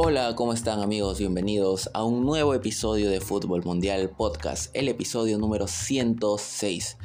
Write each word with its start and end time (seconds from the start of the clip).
Hola, 0.00 0.36
¿cómo 0.36 0.52
están 0.52 0.80
amigos? 0.80 1.18
Bienvenidos 1.18 1.90
a 1.92 2.04
un 2.04 2.24
nuevo 2.24 2.54
episodio 2.54 3.10
de 3.10 3.20
Fútbol 3.20 3.64
Mundial 3.64 4.10
Podcast, 4.10 4.70
el 4.72 4.86
episodio 4.86 5.38
número 5.38 5.66
106. 5.66 6.98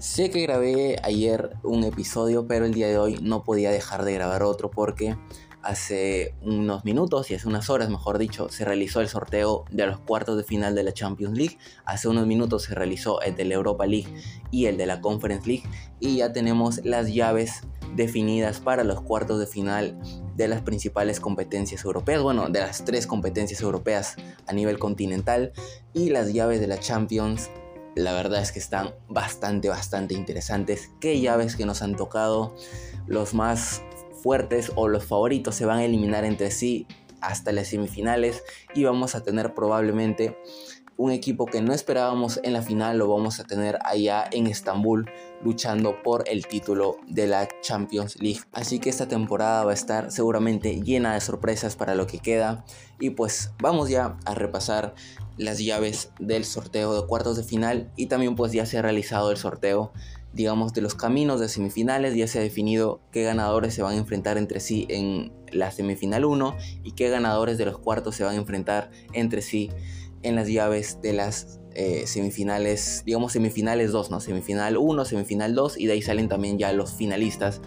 Sé 0.00 0.30
que 0.30 0.42
grabé 0.42 0.96
ayer 1.04 1.56
un 1.62 1.84
episodio, 1.84 2.48
pero 2.48 2.64
el 2.64 2.74
día 2.74 2.88
de 2.88 2.98
hoy 2.98 3.20
no 3.22 3.44
podía 3.44 3.70
dejar 3.70 4.04
de 4.04 4.14
grabar 4.14 4.42
otro 4.42 4.68
porque 4.68 5.16
hace 5.62 6.34
unos 6.42 6.84
minutos 6.84 7.30
y 7.30 7.36
hace 7.36 7.46
unas 7.46 7.70
horas, 7.70 7.88
mejor 7.88 8.18
dicho, 8.18 8.48
se 8.48 8.64
realizó 8.64 9.00
el 9.00 9.08
sorteo 9.08 9.64
de 9.70 9.86
los 9.86 10.00
cuartos 10.00 10.36
de 10.36 10.42
final 10.42 10.74
de 10.74 10.82
la 10.82 10.92
Champions 10.92 11.38
League. 11.38 11.58
Hace 11.84 12.08
unos 12.08 12.26
minutos 12.26 12.64
se 12.64 12.74
realizó 12.74 13.20
el 13.20 13.36
de 13.36 13.44
la 13.44 13.54
Europa 13.54 13.86
League 13.86 14.12
y 14.50 14.66
el 14.66 14.76
de 14.76 14.86
la 14.86 15.00
Conference 15.00 15.46
League 15.46 15.62
y 16.00 16.16
ya 16.16 16.32
tenemos 16.32 16.84
las 16.84 17.14
llaves 17.14 17.62
definidas 17.94 18.60
para 18.60 18.84
los 18.84 19.00
cuartos 19.00 19.38
de 19.40 19.46
final 19.46 19.98
de 20.36 20.48
las 20.48 20.62
principales 20.62 21.20
competencias 21.20 21.84
europeas, 21.84 22.22
bueno, 22.22 22.48
de 22.48 22.60
las 22.60 22.84
tres 22.84 23.06
competencias 23.06 23.60
europeas 23.60 24.16
a 24.46 24.52
nivel 24.52 24.78
continental 24.78 25.52
y 25.92 26.10
las 26.10 26.32
llaves 26.32 26.60
de 26.60 26.66
la 26.66 26.78
Champions. 26.78 27.50
La 27.94 28.12
verdad 28.12 28.42
es 28.42 28.50
que 28.50 28.58
están 28.58 28.94
bastante, 29.08 29.68
bastante 29.68 30.14
interesantes. 30.14 30.90
¿Qué 31.00 31.20
llaves 31.20 31.54
que 31.54 31.66
nos 31.66 31.82
han 31.82 31.94
tocado? 31.94 32.54
Los 33.06 33.34
más 33.34 33.82
fuertes 34.22 34.72
o 34.74 34.88
los 34.88 35.04
favoritos 35.04 35.54
se 35.54 35.66
van 35.66 35.78
a 35.78 35.84
eliminar 35.84 36.24
entre 36.24 36.50
sí 36.50 36.86
hasta 37.20 37.52
las 37.52 37.68
semifinales 37.68 38.42
y 38.74 38.84
vamos 38.84 39.14
a 39.14 39.22
tener 39.22 39.54
probablemente 39.54 40.36
un 40.96 41.10
equipo 41.10 41.46
que 41.46 41.60
no 41.60 41.72
esperábamos 41.72 42.40
en 42.42 42.52
la 42.52 42.62
final 42.62 42.98
lo 42.98 43.08
vamos 43.08 43.40
a 43.40 43.44
tener 43.44 43.78
allá 43.84 44.24
en 44.30 44.46
Estambul 44.46 45.10
luchando 45.42 46.02
por 46.02 46.28
el 46.28 46.46
título 46.46 46.98
de 47.08 47.26
la 47.26 47.48
Champions 47.60 48.16
League. 48.20 48.40
Así 48.52 48.78
que 48.78 48.90
esta 48.90 49.08
temporada 49.08 49.64
va 49.64 49.72
a 49.72 49.74
estar 49.74 50.12
seguramente 50.12 50.80
llena 50.82 51.14
de 51.14 51.20
sorpresas 51.20 51.76
para 51.76 51.94
lo 51.94 52.06
que 52.06 52.18
queda 52.18 52.64
y 53.00 53.10
pues 53.10 53.50
vamos 53.60 53.88
ya 53.88 54.16
a 54.24 54.34
repasar 54.34 54.94
las 55.36 55.58
llaves 55.58 56.12
del 56.20 56.44
sorteo 56.44 57.00
de 57.00 57.06
cuartos 57.06 57.36
de 57.36 57.42
final 57.42 57.90
y 57.96 58.06
también 58.06 58.36
pues 58.36 58.52
ya 58.52 58.66
se 58.66 58.78
ha 58.78 58.82
realizado 58.82 59.32
el 59.32 59.36
sorteo 59.36 59.92
digamos 60.32 60.72
de 60.72 60.80
los 60.80 60.94
caminos 60.94 61.40
de 61.40 61.48
semifinales 61.48 62.14
ya 62.14 62.26
se 62.26 62.38
ha 62.38 62.42
definido 62.42 63.00
qué 63.10 63.22
ganadores 63.22 63.74
se 63.74 63.82
van 63.82 63.94
a 63.94 63.98
enfrentar 63.98 64.38
entre 64.38 64.60
sí 64.60 64.86
en 64.88 65.32
la 65.52 65.70
semifinal 65.70 66.24
1 66.24 66.56
y 66.82 66.92
qué 66.92 67.08
ganadores 67.08 67.58
de 67.58 67.66
los 67.66 67.78
cuartos 67.78 68.16
se 68.16 68.24
van 68.24 68.34
a 68.34 68.38
enfrentar 68.38 68.90
entre 69.12 69.42
sí 69.42 69.70
en 70.24 70.34
las 70.34 70.48
llaves 70.48 70.98
de 71.00 71.12
las 71.12 71.60
eh, 71.74 72.06
semifinales, 72.06 73.02
digamos 73.04 73.32
semifinales 73.32 73.92
2, 73.92 74.10
¿no? 74.10 74.20
Semifinal 74.20 74.76
1, 74.76 75.04
semifinal 75.04 75.54
2 75.54 75.78
y 75.78 75.86
de 75.86 75.92
ahí 75.92 76.02
salen 76.02 76.28
también 76.28 76.58
ya 76.58 76.72
los 76.72 76.92
finalistas 76.92 77.60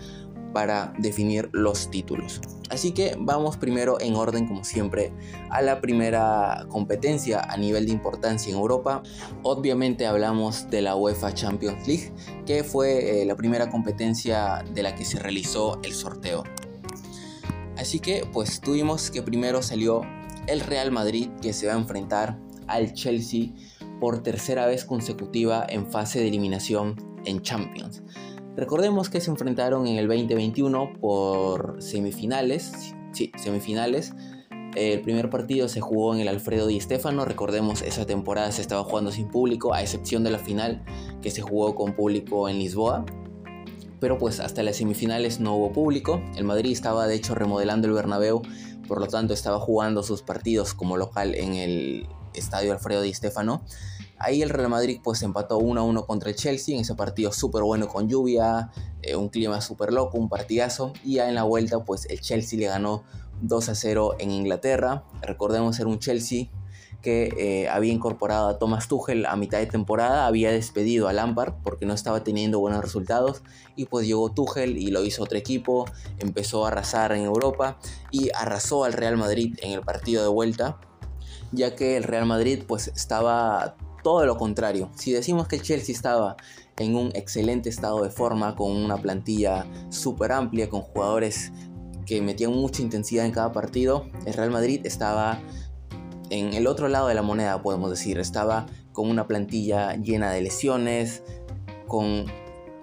para 0.54 0.94
definir 0.98 1.50
los 1.52 1.92
títulos. 1.92 2.42
Así 2.70 2.92
que 2.92 3.16
vamos 3.20 3.58
primero 3.58 4.00
en 4.02 4.16
orden 4.16 4.48
como 4.48 4.64
siempre 4.64 5.14
a 5.50 5.62
la 5.62 5.82
primera 5.82 6.66
competencia 6.70 7.42
a 7.42 7.58
nivel 7.58 7.86
de 7.86 7.92
importancia 7.92 8.52
en 8.52 8.58
Europa. 8.58 9.04
Obviamente 9.44 10.06
hablamos 10.06 10.70
de 10.70 10.82
la 10.82 10.96
UEFA 10.96 11.34
Champions 11.34 11.88
League, 11.88 12.12
que 12.46 12.64
fue 12.64 13.22
eh, 13.22 13.26
la 13.26 13.36
primera 13.36 13.70
competencia 13.70 14.64
de 14.74 14.84
la 14.84 14.96
que 14.96 15.06
se 15.06 15.20
realizó 15.20 15.80
el 15.84 15.94
sorteo. 15.94 16.44
Así 17.78 18.00
que 18.00 18.28
pues 18.32 18.60
tuvimos 18.60 19.12
que 19.12 19.22
primero 19.22 19.62
salió 19.62 20.02
el 20.48 20.62
Real 20.62 20.92
Madrid 20.92 21.30
que 21.42 21.54
se 21.54 21.68
va 21.68 21.74
a 21.74 21.78
enfrentar 21.78 22.40
al 22.68 22.94
Chelsea 22.94 23.50
por 24.00 24.24
tercera 24.24 24.66
vez 24.66 24.86
consecutiva 24.86 25.66
en 25.68 25.88
fase 25.88 26.20
de 26.20 26.28
eliminación 26.28 26.96
en 27.26 27.42
Champions. 27.42 28.04
Recordemos 28.56 29.10
que 29.10 29.22
se 29.22 29.30
enfrentaron 29.30 29.86
en 29.86 29.98
el 29.98 30.08
2021 30.08 30.94
por 31.00 31.76
semifinales, 31.80 32.96
sí, 33.12 33.32
semifinales. 33.38 34.14
El 34.76 35.02
primer 35.02 35.30
partido 35.30 35.68
se 35.70 35.80
jugó 35.80 36.14
en 36.16 36.22
el 36.22 36.28
Alfredo 36.28 36.66
Di 36.68 36.80
Stéfano, 36.80 37.24
recordemos 37.24 37.82
esa 37.82 38.06
temporada 38.06 38.52
se 38.52 38.62
estaba 38.62 38.84
jugando 38.84 39.12
sin 39.12 39.28
público, 39.28 39.74
a 39.74 39.82
excepción 39.82 40.24
de 40.24 40.32
la 40.32 40.40
final 40.40 40.84
que 41.22 41.32
se 41.32 41.42
jugó 41.42 41.76
con 41.76 41.94
público 41.94 42.50
en 42.50 42.58
Lisboa. 42.58 43.06
Pero 44.00 44.18
pues 44.18 44.40
hasta 44.40 44.62
las 44.64 44.78
semifinales 44.78 45.40
no 45.40 45.56
hubo 45.56 45.72
público. 45.72 46.22
El 46.36 46.44
Madrid 46.44 46.72
estaba 46.72 47.08
de 47.08 47.16
hecho 47.16 47.34
remodelando 47.36 47.88
el 47.88 47.94
Bernabéu, 47.94 48.42
por 48.88 49.00
lo 49.00 49.08
tanto 49.08 49.34
estaba 49.34 49.60
jugando 49.60 50.02
sus 50.04 50.22
partidos 50.24 50.74
como 50.74 50.98
local 50.98 51.36
en 51.36 51.54
el 51.56 52.08
estadio 52.40 52.72
Alfredo 52.72 53.02
Di 53.02 53.14
Stéfano. 53.14 53.64
Ahí 54.20 54.42
el 54.42 54.50
Real 54.50 54.70
Madrid 54.70 55.00
pues 55.04 55.22
empató 55.22 55.58
1 55.60 55.80
a 55.80 55.84
1 55.84 56.06
contra 56.06 56.30
el 56.30 56.36
Chelsea 56.36 56.76
en 56.76 56.82
ese 56.82 56.96
partido 56.96 57.32
súper 57.32 57.64
bueno 57.64 57.88
con 57.88 58.10
lluvia, 58.10 58.72
eh, 59.04 59.16
un 59.16 59.30
clima 59.30 59.62
súper 59.62 59.94
loco, 59.94 60.18
un 60.18 60.30
partidazo. 60.30 60.94
Y 61.04 61.16
ya 61.16 61.30
en 61.30 61.36
la 61.36 61.44
vuelta 61.44 61.84
pues 61.84 62.06
el 62.10 62.20
Chelsea 62.22 62.58
le 62.60 62.68
ganó 62.68 63.04
2 63.42 63.70
a 63.70 63.76
0 63.76 64.16
en 64.20 64.32
Inglaterra. 64.32 65.04
Recordemos 65.22 65.76
ser 65.76 65.88
un 65.88 66.00
Chelsea 66.00 66.50
que 67.02 67.30
eh, 67.38 67.70
había 67.70 67.94
incorporado 67.94 68.50
a 68.50 68.58
Thomas 68.58 68.88
Tuchel 68.88 69.26
a 69.26 69.36
mitad 69.36 69.60
de 69.60 69.68
temporada, 69.68 70.26
había 70.26 70.52
despedido 70.52 71.08
a 71.08 71.14
Lampard 71.14 71.54
porque 71.64 71.86
no 71.86 71.94
estaba 71.94 72.24
teniendo 72.24 72.60
buenos 72.60 72.82
resultados 72.82 73.44
y 73.76 73.86
pues 73.86 74.08
llegó 74.08 74.32
Tuchel 74.32 74.78
y 74.78 74.88
lo 74.88 75.04
hizo 75.04 75.24
otro 75.24 75.38
equipo, 75.38 75.86
empezó 76.20 76.66
a 76.66 76.70
arrasar 76.70 77.12
en 77.12 77.24
Europa 77.24 77.78
y 78.12 78.30
arrasó 78.34 78.84
al 78.84 78.94
Real 78.94 79.16
Madrid 79.16 79.56
en 79.62 79.72
el 79.72 79.82
partido 79.82 80.24
de 80.24 80.30
vuelta 80.30 80.80
ya 81.52 81.76
que 81.76 81.98
el 81.98 82.04
Real 82.04 82.26
Madrid 82.26 82.64
pues 82.68 82.88
estaba 82.90 83.76
todo 84.04 84.26
lo 84.26 84.38
contrario. 84.38 84.90
Si 84.96 85.12
decimos 85.12 85.48
que 85.48 85.58
el 85.58 85.62
Chelsea 85.62 85.94
estaba 85.94 86.38
en 86.78 86.96
un 86.96 87.12
excelente 87.16 87.70
estado 87.70 88.04
de 88.04 88.10
forma, 88.10 88.56
con 88.56 88.72
una 88.72 88.98
plantilla 88.98 89.66
súper 89.90 90.32
amplia, 90.32 90.70
con 90.70 90.82
jugadores 90.82 91.52
que 92.06 92.22
metían 92.22 92.54
mucha 92.54 92.82
intensidad 92.82 93.26
en 93.26 93.32
cada 93.32 93.52
partido, 93.52 94.06
el 94.26 94.34
Real 94.34 94.52
Madrid 94.52 94.82
estaba 94.86 95.42
en 96.30 96.54
el 96.54 96.68
otro 96.68 96.88
lado 96.88 97.08
de 97.08 97.16
la 97.16 97.22
moneda, 97.22 97.62
podemos 97.62 97.90
decir. 97.90 98.20
Estaba 98.20 98.66
con 98.94 99.10
una 99.10 99.28
plantilla 99.28 99.96
llena 99.96 100.32
de 100.32 100.42
lesiones, 100.42 101.24
con... 101.88 102.26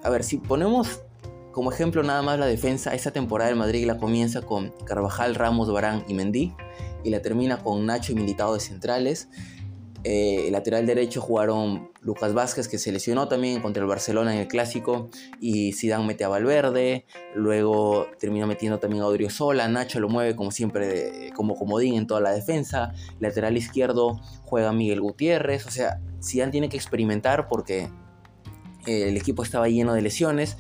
A 0.03 0.11
ver, 0.11 0.25
si 0.25 0.37
ponemos 0.37 1.01
como 1.53 1.71
ejemplo 1.73 2.03
nada 2.03 2.21
más 2.21 2.39
la 2.39 2.47
defensa, 2.47 2.95
esta 2.95 3.13
temporada 3.13 3.49
del 3.49 3.59
Madrid 3.59 3.87
la 3.87 3.97
comienza 3.97 4.43
con 4.43 4.73
Carvajal, 4.85 5.37
Ramos, 5.37 5.73
Barán 5.73 6.05
y 6.09 6.15
Mendy 6.15 6.53
y 7.05 7.11
la 7.11 7.23
termina 7.23 7.63
con 7.63 7.87
Nacho 7.87 8.13
y 8.13 8.15
Militado 8.17 8.55
de 8.55 8.61
centrales. 8.61 9.29
Eh, 10.07 10.49
lateral 10.51 10.85
derecho 10.85 11.23
jugaron 11.23 11.91
Lucas 12.03 12.35
Vázquez 12.35 12.69
que 12.69 12.77
se 12.77 12.93
lesionó 12.93 13.27
también 13.27 13.63
contra 13.63 13.83
el 13.83 13.89
Barcelona 13.89 14.35
en 14.35 14.41
el 14.41 14.49
clásico 14.49 15.09
y 15.41 15.73
Zidane 15.73 16.05
mete 16.05 16.25
a 16.25 16.29
Valverde, 16.29 17.07
luego 17.35 18.07
terminó 18.19 18.47
metiendo 18.47 18.79
también 18.79 19.03
a 19.03 19.07
Odriozola, 19.07 19.67
Nacho 19.67 20.01
lo 20.01 20.11
mueve 20.11 20.37
como 20.37 20.51
siempre 20.51 21.31
como 21.35 21.55
comodín 21.55 21.95
en 21.95 22.07
toda 22.07 22.21
la 22.21 22.33
defensa, 22.33 22.93
lateral 23.19 23.57
izquierdo 23.57 24.21
juega 24.43 24.75
Miguel 24.75 25.01
Gutiérrez, 25.01 25.67
o 25.67 25.71
sea, 25.71 26.01
Zidane 26.23 26.53
tiene 26.53 26.69
que 26.69 26.77
experimentar 26.77 27.49
porque 27.49 27.89
eh, 28.87 29.09
el 29.09 29.17
equipo 29.17 29.43
estaba 29.43 29.69
lleno 29.69 29.95
de 29.95 30.03
lesiones. 30.03 30.57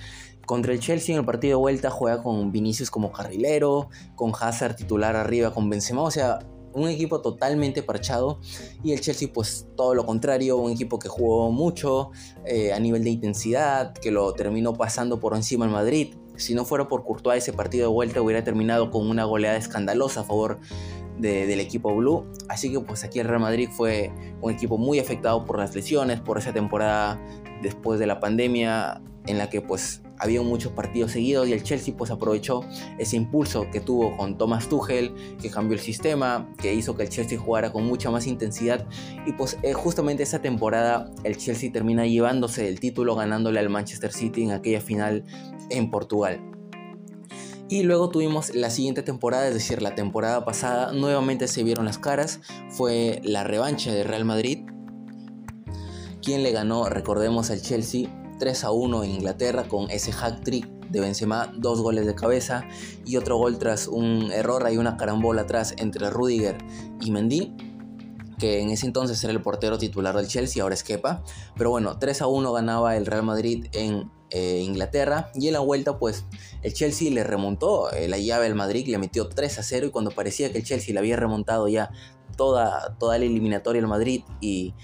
Contra 0.46 0.72
el 0.72 0.80
Chelsea 0.80 1.14
en 1.14 1.20
el 1.20 1.26
partido 1.26 1.58
de 1.58 1.62
vuelta 1.62 1.90
juega 1.90 2.22
con 2.22 2.52
Vinicius 2.52 2.90
como 2.90 3.12
carrilero, 3.12 3.88
con 4.14 4.32
Hazard 4.38 4.76
titular 4.76 5.16
arriba 5.16 5.52
con 5.52 5.70
Benzema, 5.70 6.02
o 6.02 6.10
sea, 6.10 6.40
un 6.74 6.88
equipo 6.88 7.20
totalmente 7.20 7.82
parchado 7.82 8.40
y 8.82 8.92
el 8.92 9.00
Chelsea 9.00 9.28
pues 9.32 9.66
todo 9.76 9.94
lo 9.94 10.04
contrario, 10.04 10.56
un 10.56 10.72
equipo 10.72 10.98
que 10.98 11.08
jugó 11.08 11.50
mucho 11.50 12.10
eh, 12.44 12.72
a 12.72 12.80
nivel 12.80 13.04
de 13.04 13.10
intensidad, 13.10 13.94
que 13.94 14.10
lo 14.10 14.32
terminó 14.34 14.74
pasando 14.74 15.20
por 15.20 15.34
encima 15.34 15.64
el 15.64 15.70
Madrid. 15.70 16.14
Si 16.36 16.52
no 16.54 16.64
fuera 16.64 16.88
por 16.88 17.04
Courtois 17.04 17.42
ese 17.42 17.52
partido 17.52 17.88
de 17.88 17.94
vuelta 17.94 18.20
hubiera 18.20 18.42
terminado 18.42 18.90
con 18.90 19.08
una 19.08 19.24
goleada 19.24 19.56
escandalosa 19.56 20.20
a 20.20 20.24
favor 20.24 20.58
del 21.18 21.60
equipo 21.60 21.94
blue. 21.94 22.26
Así 22.48 22.72
que 22.72 22.80
pues 22.80 23.04
aquí 23.04 23.20
el 23.20 23.28
Real 23.28 23.40
Madrid 23.40 23.68
fue 23.70 24.12
un 24.40 24.52
equipo 24.52 24.76
muy 24.76 24.98
afectado 24.98 25.44
por 25.44 25.58
las 25.58 25.74
lesiones, 25.74 26.20
por 26.20 26.38
esa 26.38 26.52
temporada 26.52 27.20
después 27.62 28.00
de 28.00 28.06
la 28.06 28.18
pandemia 28.18 29.00
en 29.26 29.38
la 29.38 29.48
que 29.48 29.60
pues 29.60 30.02
había 30.18 30.42
muchos 30.42 30.72
partidos 30.72 31.12
seguidos 31.12 31.48
y 31.48 31.52
el 31.52 31.62
Chelsea 31.62 31.94
pues 31.96 32.10
aprovechó 32.10 32.64
ese 32.98 33.16
impulso 33.16 33.66
que 33.70 33.80
tuvo 33.80 34.16
con 34.16 34.38
Thomas 34.38 34.68
Tuchel, 34.68 35.14
que 35.40 35.50
cambió 35.50 35.74
el 35.74 35.82
sistema, 35.82 36.48
que 36.58 36.74
hizo 36.74 36.96
que 36.96 37.04
el 37.04 37.08
Chelsea 37.08 37.38
jugara 37.38 37.72
con 37.72 37.84
mucha 37.84 38.10
más 38.10 38.26
intensidad 38.26 38.86
y 39.26 39.32
pues 39.32 39.58
eh, 39.62 39.72
justamente 39.72 40.22
esa 40.22 40.40
temporada 40.40 41.10
el 41.24 41.36
Chelsea 41.36 41.72
termina 41.72 42.06
llevándose 42.06 42.68
el 42.68 42.80
título 42.80 43.16
ganándole 43.16 43.60
al 43.60 43.68
Manchester 43.68 44.12
City 44.12 44.44
en 44.44 44.52
aquella 44.52 44.80
final 44.80 45.24
en 45.70 45.90
Portugal. 45.90 46.40
Y 47.68 47.82
luego 47.82 48.10
tuvimos 48.10 48.54
la 48.54 48.68
siguiente 48.68 49.02
temporada, 49.02 49.48
es 49.48 49.54
decir, 49.54 49.80
la 49.80 49.94
temporada 49.94 50.44
pasada, 50.44 50.92
nuevamente 50.92 51.48
se 51.48 51.64
vieron 51.64 51.86
las 51.86 51.98
caras, 51.98 52.40
fue 52.68 53.20
la 53.24 53.42
revancha 53.42 53.90
de 53.90 54.04
Real 54.04 54.26
Madrid, 54.26 54.66
quien 56.22 56.42
le 56.42 56.52
ganó, 56.52 56.88
recordemos, 56.88 57.50
al 57.50 57.62
Chelsea 57.62 58.08
3 58.38 58.64
a 58.64 58.70
1 58.70 59.04
en 59.04 59.10
Inglaterra 59.10 59.64
con 59.64 59.90
ese 59.90 60.12
hack 60.12 60.42
trick 60.42 60.66
de 60.88 61.00
Benzema, 61.00 61.52
dos 61.56 61.80
goles 61.80 62.06
de 62.06 62.14
cabeza 62.14 62.64
y 63.04 63.16
otro 63.16 63.36
gol 63.36 63.58
tras 63.58 63.88
un 63.88 64.30
error 64.32 64.66
y 64.70 64.76
una 64.76 64.96
carambola 64.96 65.42
atrás 65.42 65.74
entre 65.78 66.10
Rudiger 66.10 66.58
y 67.00 67.10
Mendy 67.10 67.52
que 68.38 68.60
en 68.60 68.70
ese 68.70 68.86
entonces 68.86 69.22
era 69.22 69.32
el 69.32 69.40
portero 69.40 69.78
titular 69.78 70.16
del 70.16 70.26
Chelsea, 70.26 70.62
ahora 70.62 70.74
es 70.74 70.82
Kepa. 70.82 71.22
Pero 71.56 71.70
bueno, 71.70 71.98
3 71.98 72.22
a 72.22 72.26
1 72.26 72.52
ganaba 72.52 72.96
el 72.96 73.06
Real 73.06 73.22
Madrid 73.22 73.66
en 73.72 74.10
eh, 74.30 74.60
Inglaterra. 74.60 75.30
Y 75.34 75.46
en 75.46 75.52
la 75.52 75.60
vuelta, 75.60 75.98
pues 75.98 76.24
el 76.62 76.74
Chelsea 76.74 77.10
le 77.10 77.24
remontó 77.24 77.92
eh, 77.92 78.08
la 78.08 78.18
llave 78.18 78.46
al 78.46 78.54
Madrid, 78.54 78.86
le 78.88 78.98
metió 78.98 79.28
3 79.28 79.58
a 79.58 79.62
0. 79.62 79.86
Y 79.86 79.90
cuando 79.90 80.10
parecía 80.10 80.50
que 80.50 80.58
el 80.58 80.64
Chelsea 80.64 80.92
le 80.92 81.00
había 81.00 81.16
remontado 81.16 81.68
ya 81.68 81.90
toda, 82.36 82.96
toda 82.98 83.18
la 83.18 83.24
eliminatoria 83.24 83.80
al 83.80 83.88
Madrid 83.88 84.22
y 84.40 84.74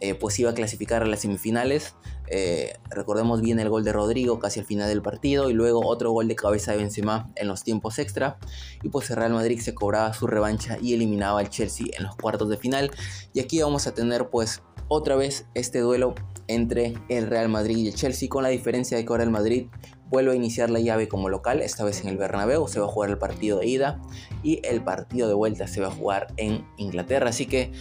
eh, 0.00 0.14
pues 0.14 0.38
iba 0.38 0.50
a 0.50 0.54
clasificar 0.54 1.02
a 1.02 1.06
las 1.06 1.20
semifinales. 1.20 1.94
Eh, 2.28 2.78
recordemos 2.90 3.40
bien 3.40 3.60
el 3.60 3.68
gol 3.68 3.84
de 3.84 3.92
Rodrigo 3.92 4.38
casi 4.38 4.60
al 4.60 4.66
final 4.66 4.88
del 4.88 5.02
partido 5.02 5.50
y 5.50 5.52
luego 5.52 5.86
otro 5.86 6.10
gol 6.12 6.28
de 6.28 6.36
cabeza 6.36 6.72
de 6.72 6.78
Benzema 6.78 7.30
en 7.36 7.48
los 7.48 7.62
tiempos 7.62 7.98
extra. 7.98 8.38
Y 8.82 8.88
pues 8.88 9.10
el 9.10 9.16
Real 9.16 9.32
Madrid 9.32 9.60
se 9.60 9.74
cobraba 9.74 10.12
su 10.14 10.26
revancha 10.26 10.78
y 10.80 10.94
eliminaba 10.94 11.40
al 11.40 11.50
Chelsea 11.50 11.86
en 11.96 12.04
los 12.04 12.16
cuartos 12.16 12.48
de 12.48 12.56
final. 12.56 12.90
Y 13.32 13.40
aquí 13.40 13.60
vamos 13.60 13.86
a 13.86 13.94
tener 13.94 14.30
pues 14.30 14.62
otra 14.88 15.16
vez 15.16 15.46
este 15.54 15.80
duelo 15.80 16.14
entre 16.46 16.94
el 17.08 17.26
Real 17.26 17.48
Madrid 17.48 17.76
y 17.78 17.88
el 17.88 17.94
Chelsea 17.94 18.28
con 18.28 18.42
la 18.42 18.50
diferencia 18.50 18.96
de 18.96 19.04
que 19.04 19.12
ahora 19.12 19.24
el 19.24 19.30
Madrid 19.30 19.68
vuelve 20.10 20.32
a 20.32 20.34
iniciar 20.36 20.70
la 20.70 20.80
llave 20.80 21.08
como 21.08 21.28
local, 21.28 21.60
esta 21.60 21.84
vez 21.84 22.02
en 22.02 22.08
el 22.08 22.16
Bernabéu, 22.16 22.68
se 22.68 22.78
va 22.78 22.86
a 22.86 22.88
jugar 22.88 23.10
el 23.10 23.18
partido 23.18 23.58
de 23.58 23.66
ida 23.66 24.00
y 24.42 24.60
el 24.64 24.82
partido 24.84 25.26
de 25.26 25.34
vuelta 25.34 25.66
se 25.66 25.80
va 25.80 25.88
a 25.88 25.90
jugar 25.90 26.28
en 26.36 26.64
Inglaterra, 26.76 27.30
así 27.30 27.46
que 27.46 27.72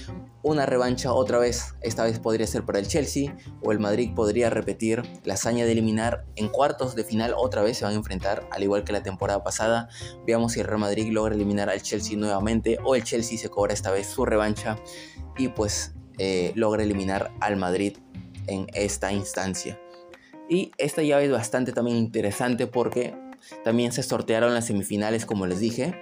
una 0.43 0.65
revancha 0.65 1.13
otra 1.13 1.39
vez, 1.39 1.73
esta 1.81 2.03
vez 2.03 2.19
podría 2.19 2.45
ser 2.45 2.65
para 2.65 2.77
el 2.77 2.87
Chelsea 2.87 3.35
o 3.63 3.71
el 3.71 3.79
Madrid 3.79 4.11
podría 4.13 4.49
repetir 4.49 5.01
la 5.23 5.35
hazaña 5.35 5.65
de 5.65 5.71
eliminar 5.71 6.25
en 6.35 6.49
cuartos 6.49 6.95
de 6.95 7.05
final 7.05 7.33
otra 7.37 7.63
vez 7.63 7.77
se 7.77 7.85
van 7.85 7.93
a 7.93 7.97
enfrentar, 7.97 8.47
al 8.51 8.61
igual 8.61 8.83
que 8.83 8.91
la 8.91 9.01
temporada 9.01 9.41
pasada. 9.41 9.87
Veamos 10.27 10.51
si 10.51 10.59
el 10.59 10.67
Real 10.67 10.79
Madrid 10.79 11.11
logra 11.11 11.33
eliminar 11.33 11.69
al 11.69 11.81
Chelsea 11.81 12.17
nuevamente 12.17 12.77
o 12.83 12.95
el 12.95 13.03
Chelsea 13.03 13.37
se 13.37 13.49
cobra 13.49 13.73
esta 13.73 13.91
vez 13.91 14.07
su 14.07 14.25
revancha 14.25 14.77
y 15.37 15.47
pues 15.47 15.95
eh, 16.19 16.51
logra 16.55 16.83
eliminar 16.83 17.31
al 17.39 17.55
Madrid 17.55 17.97
en 18.47 18.67
esta 18.73 19.13
instancia. 19.13 19.79
Y 20.49 20.73
esta 20.77 21.01
llave 21.03 21.25
es 21.25 21.31
bastante 21.31 21.71
también 21.71 21.97
interesante 21.97 22.67
porque 22.67 23.15
también 23.63 23.93
se 23.93 24.03
sortearon 24.03 24.53
las 24.53 24.67
semifinales 24.67 25.25
como 25.25 25.47
les 25.47 25.61
dije. 25.61 25.95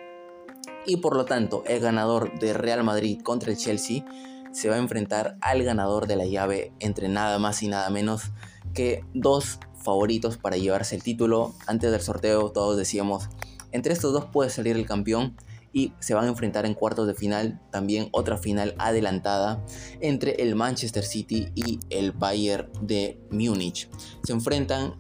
Y 0.88 0.98
por 0.98 1.16
lo 1.16 1.26
tanto 1.26 1.64
el 1.68 1.80
ganador 1.80 2.40
de 2.40 2.54
Real 2.54 2.84
Madrid 2.84 3.22
contra 3.22 3.52
el 3.52 3.58
Chelsea 3.58 4.04
se 4.52 4.70
va 4.70 4.76
a 4.76 4.80
enfrentar 4.80 5.38
al 5.42 5.64
ganador 5.64 6.08
de 6.08 6.16
la 6.16 6.26
llave 6.26 6.74
entre 6.80 7.10
nada 7.10 7.40
más 7.40 7.64
y 7.64 7.68
nada 7.68 7.90
menos 7.90 8.32
que 8.74 9.04
dos 9.14 9.60
favoritos 9.84 10.38
para 10.38 10.58
llevarse 10.58 10.96
el 10.96 11.04
título. 11.04 11.54
Antes 11.68 11.92
del 11.92 12.02
sorteo 12.02 12.52
todos 12.52 12.78
decíamos, 12.78 13.30
entre 13.72 13.94
estos 13.94 14.14
dos 14.14 14.26
puede 14.26 14.50
salir 14.50 14.76
el 14.76 14.86
campeón 14.86 15.36
y 15.74 15.94
se 16.00 16.14
van 16.14 16.26
a 16.26 16.30
enfrentar 16.30 16.66
en 16.66 16.74
cuartos 16.74 17.08
de 17.08 17.16
final, 17.16 17.62
también 17.72 18.10
otra 18.12 18.38
final 18.38 18.76
adelantada 18.78 19.64
entre 20.02 20.34
el 20.44 20.56
Manchester 20.56 21.04
City 21.04 21.50
y 21.56 21.80
el 21.90 22.12
Bayern 22.12 22.70
de 22.82 23.20
Múnich. 23.32 23.90
Se 24.24 24.34
enfrentan 24.34 24.96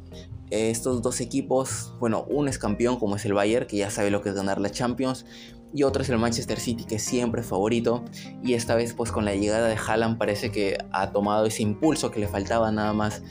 eh, 0.49 0.69
estos 0.69 1.01
dos 1.01 1.19
equipos, 1.19 1.93
bueno, 1.99 2.25
uno 2.29 2.49
es 2.49 2.57
campeón 2.57 2.97
como 2.97 3.17
es 3.17 3.25
el 3.25 3.33
Bayern, 3.33 3.67
que 3.67 3.77
ya 3.77 3.89
sabe 3.89 4.11
lo 4.11 4.21
que 4.21 4.29
es 4.29 4.35
ganar 4.35 4.61
la 4.61 4.69
Champions, 4.69 5.25
y 5.73 5.83
otro 5.83 6.03
es 6.03 6.09
el 6.09 6.17
Manchester 6.17 6.59
City, 6.59 6.83
que 6.83 6.99
siempre 6.99 7.41
es 7.41 7.47
favorito, 7.47 8.03
y 8.43 8.53
esta 8.53 8.75
vez 8.75 8.93
pues 8.93 9.11
con 9.11 9.25
la 9.25 9.35
llegada 9.35 9.67
de 9.67 9.75
Haaland 9.75 10.17
parece 10.17 10.51
que 10.51 10.77
ha 10.91 11.11
tomado 11.11 11.45
ese 11.45 11.63
impulso 11.63 12.11
que 12.11 12.19
le 12.19 12.27
faltaba 12.27 12.71
nada 12.71 12.93
más 12.93 13.23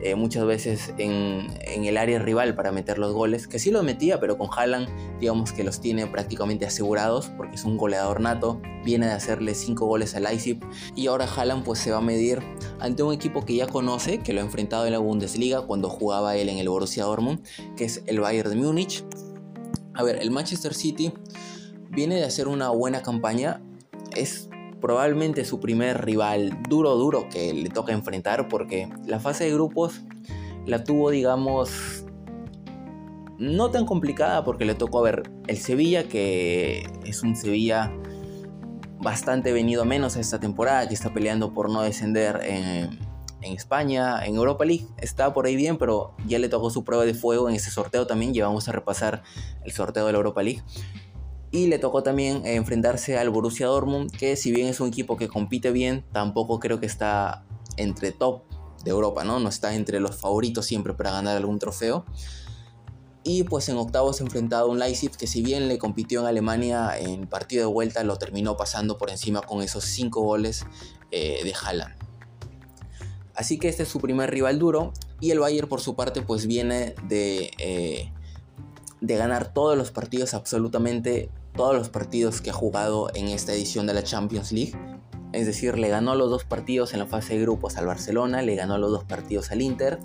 eh, 0.00 0.14
muchas 0.14 0.44
veces 0.44 0.94
en, 0.98 1.48
el 1.66 1.96
área 1.96 2.20
rival 2.20 2.54
para 2.54 2.70
meter 2.70 2.98
los 2.98 3.12
goles, 3.12 3.48
que 3.48 3.58
sí 3.58 3.70
los 3.70 3.82
metía, 3.82 4.20
pero 4.20 4.38
con 4.38 4.48
Haaland 4.56 4.88
digamos 5.18 5.52
que 5.52 5.64
los 5.64 5.80
tiene 5.80 6.06
prácticamente 6.06 6.66
asegurados, 6.66 7.30
porque 7.36 7.56
es 7.56 7.64
un 7.64 7.76
goleador 7.76 8.20
nato, 8.20 8.60
viene 8.84 9.06
de 9.06 9.12
hacerle 9.12 9.54
5 9.54 9.86
goles 9.86 10.14
al 10.14 10.22
Leipzig, 10.24 10.60
y 10.94 11.08
ahora 11.08 11.26
Haaland 11.26 11.64
pues 11.64 11.80
se 11.80 11.90
va 11.90 11.98
a 11.98 12.02
medir 12.02 12.40
ante 12.78 13.02
un 13.02 13.12
equipo 13.12 13.44
que 13.44 13.56
ya 13.56 13.66
conoce, 13.66 14.18
que 14.18 14.32
lo 14.32 14.40
ha 14.40 14.44
enfrentado 14.44 14.86
en 14.86 14.92
la 14.92 14.98
Bundesliga 14.98 15.62
cuando 15.62 15.88
jugaba 15.88 16.36
él 16.36 16.48
en 16.48 16.58
el 16.58 16.68
Borussia 16.68 17.04
Dortmund, 17.04 17.42
que 17.76 17.84
es 17.84 18.02
el 18.06 18.20
Bayern 18.20 18.50
de 18.50 18.56
Múnich. 18.56 19.04
A 19.94 20.04
ver, 20.04 20.20
el 20.22 20.30
Manchester 20.30 20.74
City 20.74 21.12
viene 21.90 22.16
de 22.16 22.24
hacer 22.24 22.48
una 22.48 22.70
buena 22.70 23.02
campaña, 23.02 23.60
es 24.16 24.48
probablemente 24.80 25.44
su 25.44 25.60
primer 25.60 26.04
rival 26.04 26.62
duro 26.68 26.94
duro 26.96 27.28
que 27.28 27.52
le 27.52 27.68
toca 27.68 27.92
enfrentar 27.92 28.48
porque 28.48 28.88
la 29.06 29.18
fase 29.18 29.44
de 29.44 29.52
grupos 29.52 30.02
la 30.66 30.84
tuvo 30.84 31.10
digamos 31.10 32.04
no 33.38 33.70
tan 33.70 33.86
complicada 33.86 34.44
porque 34.44 34.64
le 34.64 34.74
tocó 34.74 35.02
ver 35.02 35.30
el 35.48 35.58
Sevilla 35.58 36.04
que 36.04 36.88
es 37.04 37.22
un 37.22 37.34
Sevilla 37.34 37.92
bastante 39.00 39.52
venido 39.52 39.82
a 39.82 39.84
menos 39.84 40.16
esta 40.16 40.38
temporada 40.38 40.86
que 40.88 40.94
está 40.94 41.12
peleando 41.12 41.52
por 41.52 41.70
no 41.70 41.82
descender 41.82 42.40
en, 42.44 42.98
en 43.42 43.52
España, 43.52 44.24
en 44.24 44.36
Europa 44.36 44.64
League 44.64 44.86
está 44.98 45.32
por 45.32 45.46
ahí 45.46 45.56
bien, 45.56 45.78
pero 45.78 46.14
ya 46.26 46.38
le 46.38 46.48
tocó 46.48 46.70
su 46.70 46.84
prueba 46.84 47.04
de 47.04 47.14
fuego 47.14 47.48
en 47.48 47.54
ese 47.54 47.70
sorteo 47.70 48.06
también. 48.06 48.34
Ya 48.34 48.46
vamos 48.46 48.68
a 48.68 48.72
repasar 48.72 49.22
el 49.64 49.72
sorteo 49.72 50.06
de 50.06 50.12
la 50.12 50.18
Europa 50.18 50.42
League. 50.42 50.62
Y 51.50 51.66
le 51.68 51.78
tocó 51.78 52.02
también 52.02 52.42
enfrentarse 52.44 53.16
al 53.18 53.30
Borussia 53.30 53.66
Dortmund, 53.66 54.10
que 54.10 54.36
si 54.36 54.52
bien 54.52 54.68
es 54.68 54.80
un 54.80 54.88
equipo 54.88 55.16
que 55.16 55.28
compite 55.28 55.70
bien, 55.70 56.04
tampoco 56.12 56.60
creo 56.60 56.78
que 56.78 56.86
está 56.86 57.44
entre 57.76 58.12
top 58.12 58.42
de 58.84 58.90
Europa, 58.90 59.24
¿no? 59.24 59.40
No 59.40 59.48
está 59.48 59.74
entre 59.74 60.00
los 60.00 60.16
favoritos 60.16 60.66
siempre 60.66 60.92
para 60.94 61.10
ganar 61.12 61.36
algún 61.36 61.58
trofeo. 61.58 62.04
Y 63.24 63.44
pues 63.44 63.68
en 63.68 63.76
octavos 63.76 64.18
se 64.18 64.24
enfrentado 64.24 64.68
a 64.68 64.70
un 64.70 64.78
Leipzig 64.78 65.10
que 65.10 65.26
si 65.26 65.42
bien 65.42 65.68
le 65.68 65.78
compitió 65.78 66.20
en 66.20 66.26
Alemania 66.26 66.98
en 66.98 67.26
partido 67.26 67.66
de 67.66 67.72
vuelta, 67.72 68.02
lo 68.04 68.16
terminó 68.16 68.56
pasando 68.56 68.96
por 68.96 69.10
encima 69.10 69.42
con 69.42 69.62
esos 69.62 69.84
5 69.84 70.20
goles 70.20 70.64
eh, 71.10 71.40
de 71.44 71.54
Haaland. 71.54 71.94
Así 73.34 73.58
que 73.58 73.68
este 73.68 73.82
es 73.84 73.88
su 73.88 74.00
primer 74.00 74.30
rival 74.30 74.58
duro. 74.58 74.92
Y 75.20 75.30
el 75.30 75.40
Bayern 75.40 75.68
por 75.68 75.80
su 75.80 75.94
parte 75.94 76.22
pues 76.22 76.46
viene 76.46 76.94
de, 77.08 77.50
eh, 77.58 78.12
de 79.00 79.16
ganar 79.16 79.52
todos 79.52 79.76
los 79.76 79.90
partidos 79.90 80.34
absolutamente 80.34 81.30
todos 81.58 81.74
los 81.74 81.88
partidos 81.88 82.40
que 82.40 82.50
ha 82.50 82.52
jugado 82.52 83.10
en 83.14 83.26
esta 83.28 83.52
edición 83.52 83.88
de 83.88 83.92
la 83.92 84.04
Champions 84.04 84.52
League. 84.52 84.78
Es 85.32 85.44
decir, 85.44 85.76
le 85.76 85.88
ganó 85.88 86.14
los 86.14 86.30
dos 86.30 86.44
partidos 86.44 86.94
en 86.94 87.00
la 87.00 87.06
fase 87.06 87.34
de 87.34 87.42
grupos 87.42 87.76
al 87.76 87.86
Barcelona, 87.86 88.42
le 88.42 88.54
ganó 88.54 88.78
los 88.78 88.92
dos 88.92 89.04
partidos 89.04 89.50
al 89.50 89.60
Inter, 89.60 89.98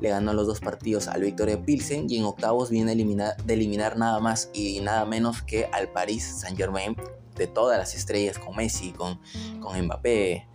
le 0.00 0.08
ganó 0.08 0.32
los 0.32 0.46
dos 0.46 0.60
partidos 0.60 1.08
al 1.08 1.22
Victoria 1.22 1.60
Pilsen 1.60 2.06
y 2.08 2.16
en 2.16 2.24
octavos 2.24 2.70
viene 2.70 2.92
eliminar, 2.92 3.36
de 3.44 3.54
eliminar 3.54 3.98
nada 3.98 4.20
más 4.20 4.50
y 4.54 4.80
nada 4.80 5.04
menos 5.04 5.42
que 5.42 5.68
al 5.72 5.88
Paris 5.88 6.24
Saint 6.40 6.56
Germain 6.56 6.96
de 7.36 7.48
todas 7.48 7.76
las 7.76 7.94
estrellas 7.94 8.38
con 8.38 8.56
Messi, 8.56 8.92
con, 8.92 9.18
con 9.60 9.78
Mbappé. 9.78 10.46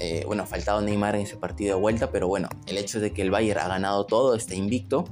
Eh, 0.00 0.22
bueno, 0.26 0.44
ha 0.44 0.46
faltado 0.46 0.80
Neymar 0.80 1.16
en 1.16 1.22
ese 1.22 1.36
partido 1.36 1.74
de 1.74 1.80
vuelta, 1.80 2.10
pero 2.10 2.28
bueno, 2.28 2.48
el 2.66 2.78
hecho 2.78 3.00
de 3.00 3.12
que 3.12 3.22
el 3.22 3.30
Bayern 3.30 3.60
ha 3.60 3.68
ganado 3.68 4.06
todo, 4.06 4.34
está 4.36 4.54
invicto 4.54 5.04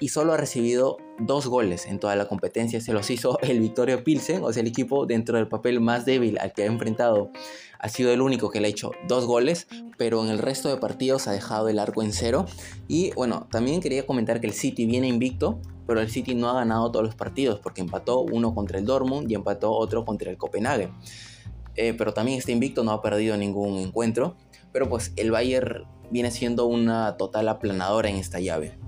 y 0.00 0.08
solo 0.08 0.32
ha 0.32 0.36
recibido 0.36 0.98
dos 1.18 1.46
goles 1.46 1.86
en 1.86 1.98
toda 1.98 2.16
la 2.16 2.26
competencia. 2.26 2.80
Se 2.80 2.92
los 2.92 3.10
hizo 3.10 3.38
el 3.40 3.60
Victoria 3.60 4.02
Pilsen, 4.04 4.44
o 4.44 4.52
sea, 4.52 4.62
el 4.62 4.68
equipo 4.68 5.06
dentro 5.06 5.36
del 5.36 5.48
papel 5.48 5.80
más 5.80 6.04
débil 6.04 6.38
al 6.38 6.52
que 6.52 6.62
ha 6.62 6.66
enfrentado. 6.66 7.30
Ha 7.78 7.88
sido 7.88 8.12
el 8.12 8.20
único 8.20 8.50
que 8.50 8.60
le 8.60 8.68
ha 8.68 8.70
hecho 8.70 8.92
dos 9.08 9.26
goles, 9.26 9.66
pero 9.96 10.22
en 10.24 10.30
el 10.30 10.38
resto 10.38 10.68
de 10.68 10.76
partidos 10.76 11.26
ha 11.28 11.32
dejado 11.32 11.68
el 11.68 11.78
arco 11.78 12.02
en 12.02 12.12
cero. 12.12 12.46
Y 12.88 13.12
bueno, 13.12 13.48
también 13.50 13.80
quería 13.80 14.06
comentar 14.06 14.40
que 14.40 14.46
el 14.46 14.52
City 14.52 14.86
viene 14.86 15.08
invicto, 15.08 15.60
pero 15.86 16.00
el 16.00 16.10
City 16.10 16.34
no 16.34 16.50
ha 16.50 16.54
ganado 16.54 16.90
todos 16.92 17.04
los 17.04 17.14
partidos 17.14 17.58
porque 17.58 17.80
empató 17.80 18.20
uno 18.20 18.54
contra 18.54 18.78
el 18.78 18.84
Dortmund 18.84 19.30
y 19.30 19.34
empató 19.34 19.72
otro 19.72 20.04
contra 20.04 20.30
el 20.30 20.36
Copenhague. 20.36 20.90
Eh, 21.76 21.94
pero 21.96 22.12
también 22.12 22.38
está 22.38 22.52
invicto, 22.52 22.84
no 22.84 22.92
ha 22.92 23.02
perdido 23.02 23.36
ningún 23.36 23.78
encuentro. 23.78 24.36
Pero 24.72 24.88
pues 24.88 25.12
el 25.16 25.30
Bayern 25.30 25.84
viene 26.10 26.30
siendo 26.30 26.66
una 26.66 27.16
total 27.16 27.48
aplanadora 27.48 28.08
en 28.08 28.16
esta 28.16 28.40
llave 28.40 28.78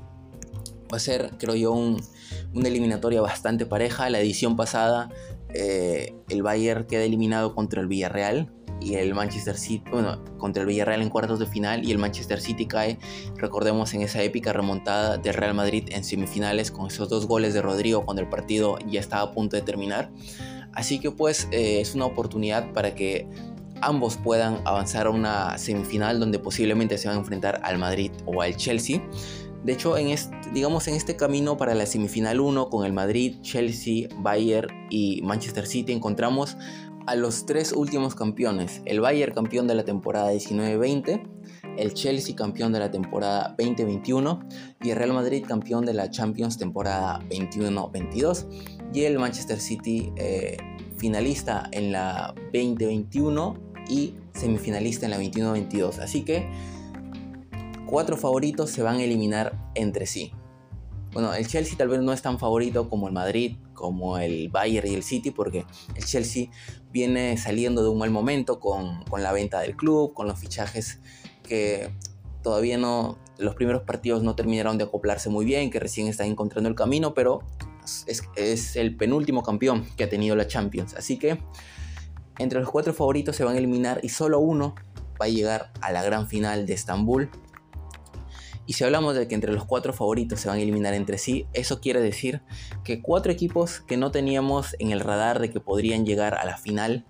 va 0.93 0.99
a 0.99 1.01
ser, 1.01 1.31
creo 1.39 1.55
yo, 1.55 1.73
una 1.73 2.69
eliminatoria 2.69 3.23
bastante 3.23 3.65
pareja. 3.65 4.11
La 4.11 4.21
edición 4.21 4.57
pasada, 4.57 5.09
eh, 5.55 6.15
el 6.29 6.43
Bayern 6.43 6.85
queda 6.85 7.03
eliminado 7.03 7.55
contra 7.55 7.81
el 7.81 7.89
Villarreal 7.89 8.53
y 8.81 8.95
el 8.95 9.15
Manchester 9.15 9.57
City, 9.57 9.85
bueno, 9.91 10.23
contra 10.39 10.63
el 10.63 10.67
Villarreal 10.67 11.01
en 11.03 11.09
cuartos 11.09 11.39
de 11.39 11.47
final 11.47 11.87
y 11.87 11.93
el 11.93 11.99
Manchester 11.99 12.41
City 12.41 12.67
cae, 12.67 12.99
recordemos, 13.37 13.95
en 13.95 14.03
esa 14.03 14.23
épica 14.23 14.53
remontada 14.53 15.19
del 15.19 15.35
Real 15.35 15.55
Madrid 15.55 15.89
en 15.93 16.05
semifinales 16.05 16.71
con 16.71 16.89
esos 16.89 17.09
dos 17.09 17.27
goles 17.27 17.55
de 17.55 17.63
Rodrigo 17.63 18.05
cuando 18.05 18.23
el 18.23 18.29
partido 18.29 18.79
ya 18.87 19.01
estaba 19.01 19.23
a 19.23 19.33
punto 19.33 19.57
de 19.57 19.63
terminar. 19.63 20.11
Así 20.73 20.99
que 20.99 21.11
pues 21.11 21.49
eh, 21.53 21.81
es 21.81 21.95
una 21.95 22.07
oportunidad 22.07 22.73
para 22.73 22.95
que 22.95 23.27
ambos 23.81 24.17
puedan 24.17 24.61
avanzar 24.65 25.07
a 25.07 25.11
una 25.11 25.59
semifinal 25.59 26.21
donde 26.21 26.39
posiblemente 26.39 26.97
se 26.99 27.09
van 27.09 27.17
a 27.17 27.21
enfrentar 27.21 27.61
al 27.65 27.79
Madrid 27.79 28.13
o 28.25 28.41
al 28.43 28.57
Chelsea. 28.57 29.03
De 29.65 29.73
hecho, 29.73 29.97
en 29.97 30.09
este, 30.09 30.35
digamos 30.53 30.89
en 30.89 30.95
este 30.95 31.17
camino 31.17 31.57
para 31.57 31.75
la 31.75 31.87
semifinal 31.87 32.41
1 32.41 32.69
con 32.69 32.85
el 32.85 32.93
Madrid, 32.93 33.37
Chelsea, 33.43 34.09
Bayern 34.19 34.69
y 34.91 35.23
Manchester 35.23 35.67
City 35.67 35.93
encontramos 35.93 36.57
a 37.07 37.15
los 37.17 37.47
tres 37.47 37.73
últimos 37.73 38.15
campeones. 38.15 38.83
El 38.85 39.01
Bayern 39.01 39.35
campeón 39.35 39.67
de 39.67 39.75
la 39.75 39.85
temporada 39.85 40.33
19-20, 40.33 41.29
el 41.77 41.95
Chelsea 41.95 42.35
campeón 42.35 42.73
de 42.73 42.79
la 42.79 42.91
temporada 42.91 43.55
2021 43.59 44.41
y 44.83 44.91
el 44.91 44.97
Real 44.97 45.13
Madrid 45.13 45.45
campeón 45.47 45.85
de 45.85 45.95
la 45.95 46.11
Champions 46.11 46.59
temporada 46.59 47.21
21-22 47.29 48.47
y 48.93 49.05
el 49.05 49.19
Manchester 49.19 49.61
City 49.61 50.13
eh, 50.17 50.57
finalista 50.97 51.69
en 51.73 51.93
la 51.93 52.35
2021 52.53 53.57
y 53.89 54.15
semifinalista 54.35 55.07
en 55.07 55.11
la 55.11 55.19
21-22. 55.19 55.99
Así 55.99 56.23
que 56.23 56.49
cuatro 57.87 58.17
favoritos 58.17 58.71
se 58.71 58.83
van 58.83 58.97
a 58.97 59.03
eliminar 59.03 59.71
entre 59.75 60.07
sí. 60.07 60.33
Bueno, 61.13 61.35
el 61.35 61.47
Chelsea 61.47 61.77
tal 61.77 61.89
vez 61.89 62.01
no 62.01 62.13
es 62.13 62.23
tan 62.23 62.39
favorito 62.39 62.89
como 62.89 63.07
el 63.07 63.13
Madrid, 63.13 63.57
como 63.75 64.17
el 64.19 64.49
Bayern 64.49 64.89
y 64.89 64.95
el 64.95 65.03
City, 65.03 65.31
porque 65.31 65.67
el 65.95 66.05
Chelsea 66.05 66.47
viene 66.91 67.37
saliendo 67.37 67.83
de 67.83 67.91
un 67.91 67.99
mal 67.99 68.11
momento 68.11 68.61
con, 68.61 69.05
con 69.05 69.23
la 69.23 69.33
venta 69.33 69.61
del 69.61 69.77
club, 69.77 70.15
con 70.15 70.27
los 70.27 70.39
fichajes 70.39 71.01
que 71.43 71.91
todavía 72.43 72.79
no, 72.79 73.19
los 73.39 73.55
primeros 73.55 73.83
partidos 73.83 74.23
no 74.23 74.35
terminaron 74.35 74.79
de 74.79 74.85
acoplarse 74.85 75.29
muy 75.29 75.45
bien, 75.45 75.71
que 75.71 75.81
recién 75.81 76.09
están 76.09 76.29
encontrando 76.29 76.71
el 76.71 76.75
camino, 76.75 77.13
pero 77.13 77.43
es, 78.07 78.77
el 78.77 78.97
penúltimo 78.97 79.43
campeón 79.43 79.87
que 79.97 80.05
ha 80.05 80.09
tenido 80.09 80.37
la 80.37 80.47
Champions. 80.47 80.95
Así 80.95 81.19
que 81.19 81.39
entre 82.39 82.61
los 82.61 82.71
cuatro 82.71 82.95
favoritos 82.95 83.37
se 83.37 83.45
van 83.45 83.55
a 83.55 83.59
eliminar 83.59 84.01
y 84.03 84.09
solo 84.09 84.41
uno 84.41 84.75
va 85.21 85.27
a 85.27 85.29
llegar 85.29 85.73
a 85.81 85.93
la 85.93 86.03
gran 86.03 86.29
final 86.29 86.67
de 86.67 86.75
Estambul. 86.75 87.31
Y 88.65 88.75
si 88.75 88.85
hablamos 88.85 89.17
de 89.17 89.27
que 89.27 89.35
entre 89.35 89.53
los 89.53 89.65
cuatro 89.65 89.93
favoritos 89.93 90.41
se 90.41 90.49
van 90.49 90.59
a 90.59 90.63
eliminar 90.63 90.95
entre 90.95 91.19
sí, 91.19 91.47
eso 91.53 91.81
quiere 91.81 92.01
decir 92.01 92.43
que 92.85 93.03
cuatro 93.03 93.33
equipos 93.33 93.81
que 93.81 93.97
no 93.97 94.13
teníamos 94.13 94.77
en 94.79 94.93
el 94.93 95.01
radar 95.01 95.41
de 95.41 95.51
que 95.51 95.61
podrían 95.61 96.07
llegar 96.07 96.35
a 96.35 96.45
la 96.45 96.57
final, 96.57 97.05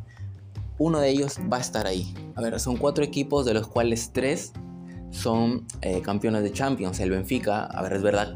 uno 0.78 0.98
de 0.98 1.10
ellos 1.10 1.38
va 1.52 1.58
a 1.58 1.60
estar 1.60 1.86
ahí. 1.86 2.14
A 2.34 2.40
ver, 2.40 2.58
son 2.58 2.78
cuatro 2.78 3.04
equipos 3.04 3.44
de 3.44 3.54
los 3.54 3.68
cuales 3.68 4.12
tres 4.12 4.52
son 5.10 5.66
eh, 5.82 6.00
campeones 6.00 6.42
de 6.42 6.52
Champions. 6.52 6.98
El 7.00 7.10
Benfica, 7.10 7.64
a 7.64 7.82
ver, 7.82 7.92
es 7.92 8.02
verdad 8.02 8.34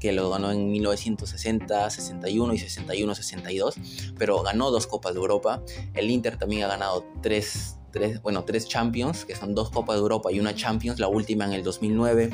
que 0.00 0.12
lo 0.12 0.30
ganó 0.30 0.50
en 0.50 0.72
1960, 0.72 1.90
61 1.90 2.54
y 2.54 2.58
61, 2.58 3.14
62, 3.14 3.74
pero 4.18 4.42
ganó 4.42 4.70
dos 4.70 4.86
Copas 4.86 5.12
de 5.12 5.20
Europa. 5.20 5.62
El 5.94 6.10
Inter 6.10 6.38
también 6.38 6.64
ha 6.64 6.68
ganado 6.68 7.04
tres, 7.22 7.76
tres, 7.92 8.20
bueno, 8.22 8.44
tres 8.44 8.66
Champions, 8.66 9.24
que 9.24 9.36
son 9.36 9.54
dos 9.54 9.70
Copas 9.70 9.96
de 9.96 10.00
Europa 10.00 10.32
y 10.32 10.40
una 10.40 10.54
Champions, 10.54 10.98
la 10.98 11.08
última 11.08 11.44
en 11.44 11.52
el 11.52 11.62
2009. 11.62 12.30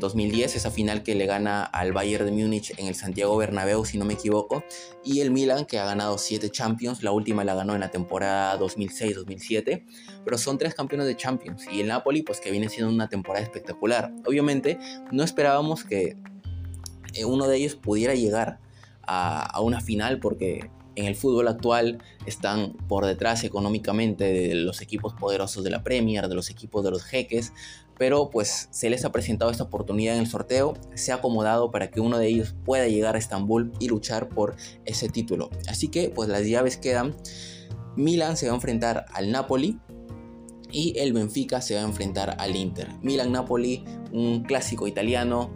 2010, 0.00 0.54
eh, 0.54 0.58
esa 0.58 0.70
final 0.70 1.02
que 1.02 1.14
le 1.14 1.26
gana 1.26 1.62
al 1.62 1.92
Bayern 1.92 2.26
de 2.26 2.32
Múnich 2.32 2.74
en 2.76 2.86
el 2.86 2.94
Santiago 2.94 3.36
Bernabéu, 3.36 3.84
si 3.84 3.96
no 3.96 4.04
me 4.04 4.14
equivoco, 4.14 4.64
y 5.02 5.20
el 5.20 5.30
Milan 5.30 5.64
que 5.64 5.78
ha 5.78 5.86
ganado 5.86 6.18
7 6.18 6.50
Champions, 6.50 7.02
la 7.02 7.12
última 7.12 7.44
la 7.44 7.54
ganó 7.54 7.74
en 7.74 7.80
la 7.80 7.90
temporada 7.90 8.58
2006-2007, 8.58 9.84
pero 10.24 10.36
son 10.36 10.58
tres 10.58 10.74
campeones 10.74 11.06
de 11.06 11.16
Champions, 11.16 11.66
y 11.72 11.80
el 11.80 11.88
Napoli 11.88 12.22
pues 12.22 12.40
que 12.40 12.50
viene 12.50 12.68
siendo 12.68 12.92
una 12.92 13.08
temporada 13.08 13.42
espectacular. 13.42 14.12
Obviamente 14.26 14.78
no 15.10 15.22
esperábamos 15.22 15.84
que 15.84 16.16
uno 17.24 17.46
de 17.46 17.56
ellos 17.56 17.74
pudiera 17.76 18.14
llegar 18.14 18.58
a, 19.02 19.40
a 19.42 19.60
una 19.60 19.80
final 19.80 20.18
porque 20.18 20.70
en 20.96 21.06
el 21.06 21.16
fútbol 21.16 21.48
actual 21.48 21.98
están 22.26 22.74
por 22.88 23.04
detrás 23.06 23.44
económicamente 23.44 24.24
de 24.24 24.54
los 24.54 24.80
equipos 24.80 25.14
poderosos 25.14 25.64
de 25.64 25.70
la 25.70 25.82
Premier, 25.82 26.28
de 26.28 26.34
los 26.34 26.50
equipos 26.50 26.84
de 26.84 26.90
los 26.90 27.04
jeques, 27.04 27.52
pero 27.98 28.30
pues 28.30 28.68
se 28.70 28.90
les 28.90 29.04
ha 29.04 29.12
presentado 29.12 29.50
esta 29.50 29.64
oportunidad 29.64 30.14
en 30.14 30.20
el 30.20 30.26
sorteo, 30.26 30.74
se 30.94 31.12
ha 31.12 31.16
acomodado 31.16 31.70
para 31.70 31.90
que 31.90 32.00
uno 32.00 32.18
de 32.18 32.28
ellos 32.28 32.54
pueda 32.64 32.86
llegar 32.88 33.14
a 33.16 33.18
Estambul 33.18 33.72
y 33.78 33.88
luchar 33.88 34.28
por 34.28 34.56
ese 34.84 35.08
título. 35.08 35.50
Así 35.68 35.88
que 35.88 36.10
pues 36.10 36.28
las 36.28 36.46
llaves 36.46 36.76
quedan, 36.76 37.14
Milan 37.96 38.36
se 38.36 38.46
va 38.46 38.52
a 38.52 38.56
enfrentar 38.56 39.06
al 39.12 39.30
Napoli, 39.30 39.78
y 40.74 40.98
el 40.98 41.12
Benfica 41.12 41.60
se 41.60 41.76
va 41.76 41.82
a 41.82 41.84
enfrentar 41.84 42.34
al 42.40 42.56
Inter. 42.56 42.88
Milan-Napoli, 43.00 43.84
un 44.12 44.42
clásico 44.42 44.88
italiano. 44.88 45.52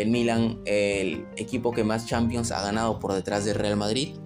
El 0.00 0.10
Milan, 0.10 0.60
el 0.66 1.26
equipo 1.36 1.72
que 1.72 1.84
más 1.84 2.06
Champions 2.06 2.50
ha 2.50 2.62
ganado 2.62 2.98
por 2.98 3.12
detrás 3.12 3.44
del 3.44 3.54
Real 3.54 3.76
Madrid. 3.76 4.16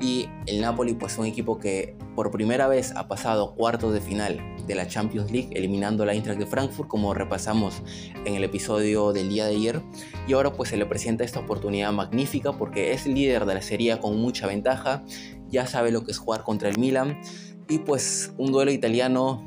Y 0.00 0.28
el 0.46 0.60
Napoli, 0.60 0.94
pues 0.94 1.16
un 1.18 1.24
equipo 1.24 1.58
que 1.58 1.96
por 2.14 2.30
primera 2.30 2.66
vez 2.66 2.92
ha 2.96 3.08
pasado 3.08 3.54
cuartos 3.54 3.94
de 3.94 4.00
final 4.00 4.38
de 4.66 4.74
la 4.74 4.86
Champions 4.86 5.30
League, 5.30 5.50
eliminando 5.52 6.04
la 6.04 6.12
Eintracht 6.12 6.38
de 6.38 6.46
Frankfurt, 6.46 6.88
como 6.88 7.14
repasamos 7.14 7.82
en 8.24 8.34
el 8.34 8.44
episodio 8.44 9.12
del 9.12 9.28
día 9.28 9.46
de 9.46 9.54
ayer. 9.54 9.82
Y 10.26 10.34
ahora 10.34 10.52
pues 10.52 10.70
se 10.70 10.76
le 10.76 10.84
presenta 10.84 11.24
esta 11.24 11.40
oportunidad 11.40 11.92
magnífica 11.92 12.52
porque 12.52 12.92
es 12.92 13.06
líder 13.06 13.46
de 13.46 13.54
la 13.54 13.62
serie 13.62 13.98
con 14.00 14.18
mucha 14.18 14.46
ventaja, 14.46 15.04
ya 15.48 15.66
sabe 15.66 15.90
lo 15.90 16.04
que 16.04 16.10
es 16.10 16.18
jugar 16.18 16.42
contra 16.42 16.68
el 16.68 16.78
Milan. 16.78 17.20
Y 17.68 17.78
pues 17.78 18.34
un 18.36 18.52
duelo 18.52 18.72
italiano 18.72 19.46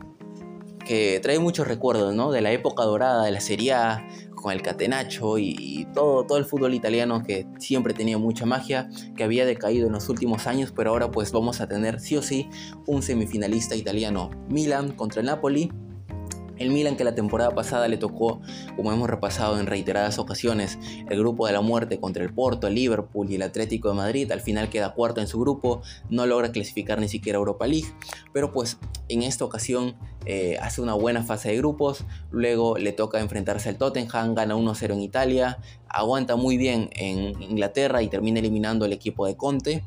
que 0.88 1.20
trae 1.22 1.38
muchos 1.38 1.68
recuerdos, 1.68 2.16
¿no? 2.16 2.32
De 2.32 2.42
la 2.42 2.52
época 2.52 2.84
dorada 2.84 3.26
de 3.26 3.32
la 3.32 3.42
Serie 3.42 3.74
A, 3.74 4.08
el 4.54 4.62
Catenacho 4.62 5.38
y, 5.38 5.88
todo, 5.94 6.26
todo 6.26 6.38
el 6.38 6.46
fútbol 6.46 6.74
italiano 6.74 7.24
que 7.24 7.48
siempre 7.60 7.94
tenía 7.94 8.18
mucha 8.18 8.46
magia, 8.46 8.90
que 9.16 9.24
había 9.24 9.46
decaído 9.46 9.88
en 9.88 9.94
los 9.94 10.10
últimos 10.10 10.48
años, 10.48 10.74
pero 10.76 10.92
ahora 10.92 11.12
pues 11.12 11.32
vamos 11.32 11.62
a 11.62 11.68
tener 11.68 12.00
sí 12.00 12.18
o 12.18 12.22
sí 12.22 12.50
un 12.86 13.02
semifinalista 13.02 13.76
italiano. 13.76 14.30
Milan 14.50 14.92
contra 14.92 15.22
el 15.22 15.28
Napoli 15.28 15.72
el 16.60 16.72
Milan 16.72 16.96
que 16.96 17.04
la 17.04 17.16
temporada 17.16 17.52
pasada 17.52 17.88
le 17.88 17.98
tocó, 17.98 18.42
como 18.76 18.92
hemos 18.92 19.10
repasado 19.10 19.60
en 19.60 19.66
reiteradas 19.66 20.20
ocasiones, 20.20 20.78
el 21.10 21.20
grupo 21.20 21.48
de 21.48 21.54
la 21.54 21.62
muerte 21.62 22.00
contra 22.00 22.24
el 22.24 22.34
Porto, 22.34 22.68
el 22.68 22.76
Liverpool 22.76 23.30
y 23.30 23.36
el 23.36 23.42
Atlético 23.42 23.90
de 23.90 23.96
Madrid, 23.96 24.32
al 24.32 24.42
final 24.42 24.70
queda 24.70 24.94
cuarto 24.94 25.22
en 25.22 25.28
su 25.28 25.40
grupo, 25.40 25.82
no 26.10 26.26
logra 26.26 26.52
clasificar 26.52 27.00
ni 27.00 27.08
siquiera 27.08 27.38
Europa 27.38 27.68
League, 27.68 27.88
pero 28.34 28.52
pues 28.52 28.78
en 29.10 29.24
esta 29.24 29.46
ocasión 29.46 29.96
eh, 30.26 30.58
hace 30.62 30.82
una 30.82 30.94
buena 30.94 31.24
fase 31.24 31.50
de 31.50 31.58
grupos, 31.58 32.04
luego 32.32 32.78
le 32.78 32.92
toca 32.92 33.20
enfrentarse 33.20 33.70
al 33.70 33.78
Tottenham, 33.78 34.36
gana 34.36 34.56
1-0 34.56 34.94
en 34.94 35.02
Italia, 35.02 35.60
aguanta 35.90 36.36
muy 36.36 36.58
bien 36.58 36.90
en 36.94 37.42
Inglaterra 37.42 38.02
y 38.02 38.08
termina 38.08 38.40
eliminando 38.40 38.86
el 38.86 38.94
equipo 38.94 39.26
de 39.26 39.38
Conte 39.38 39.84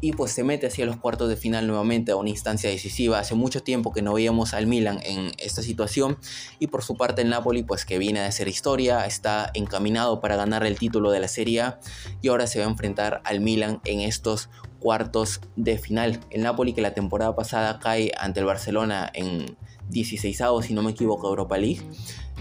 y 0.00 0.12
pues 0.12 0.32
se 0.32 0.44
mete 0.44 0.66
hacia 0.66 0.86
los 0.86 0.96
cuartos 0.96 1.28
de 1.28 1.36
final 1.36 1.66
nuevamente 1.66 2.12
a 2.12 2.16
una 2.16 2.30
instancia 2.30 2.70
decisiva. 2.70 3.18
Hace 3.18 3.34
mucho 3.34 3.62
tiempo 3.62 3.92
que 3.92 4.02
no 4.02 4.14
veíamos 4.14 4.54
al 4.54 4.66
Milan 4.66 5.00
en 5.02 5.32
esta 5.38 5.62
situación 5.62 6.18
y 6.58 6.66
por 6.66 6.82
su 6.82 6.96
parte 6.96 7.22
el 7.22 7.30
Napoli 7.30 7.62
pues 7.62 7.84
que 7.84 7.98
viene 7.98 8.20
a 8.20 8.26
hacer 8.26 8.48
historia, 8.48 9.06
está 9.06 9.50
encaminado 9.54 10.20
para 10.20 10.36
ganar 10.36 10.66
el 10.66 10.78
título 10.78 11.10
de 11.10 11.20
la 11.20 11.28
Serie 11.28 11.62
A 11.62 11.80
y 12.20 12.28
ahora 12.28 12.46
se 12.46 12.58
va 12.58 12.66
a 12.66 12.68
enfrentar 12.68 13.22
al 13.24 13.40
Milan 13.40 13.80
en 13.84 14.00
estos 14.00 14.50
cuartos 14.78 15.40
de 15.56 15.78
final. 15.78 16.20
El 16.30 16.42
Napoli 16.42 16.74
que 16.74 16.82
la 16.82 16.94
temporada 16.94 17.34
pasada 17.34 17.78
cae 17.78 18.12
ante 18.18 18.40
el 18.40 18.46
Barcelona 18.46 19.10
en 19.14 19.56
16 19.88 20.42
si 20.62 20.74
no 20.74 20.82
me 20.82 20.90
equivoco, 20.90 21.28
Europa 21.28 21.56
League 21.56 21.80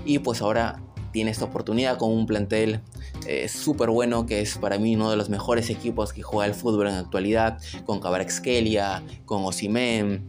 y 0.06 0.20
pues 0.20 0.42
ahora 0.42 0.82
tiene 1.16 1.32
esta 1.32 1.46
oportunidad 1.46 1.98
con 1.98 2.12
un 2.12 2.26
plantel 2.26 2.82
eh, 3.26 3.48
súper 3.48 3.90
bueno, 3.90 4.26
que 4.26 4.42
es 4.42 4.58
para 4.58 4.78
mí 4.78 4.98
uno 4.98 5.10
de 5.10 5.16
los 5.16 5.30
mejores 5.30 5.70
equipos 5.70 6.12
que 6.12 6.22
juega 6.22 6.46
el 6.46 6.54
fútbol 6.54 6.88
en 6.88 6.96
la 6.96 7.00
actualidad, 7.00 7.58
con 7.86 8.02
Cabarexkelia, 8.02 9.02
con 9.24 9.46
Osimen, 9.46 10.28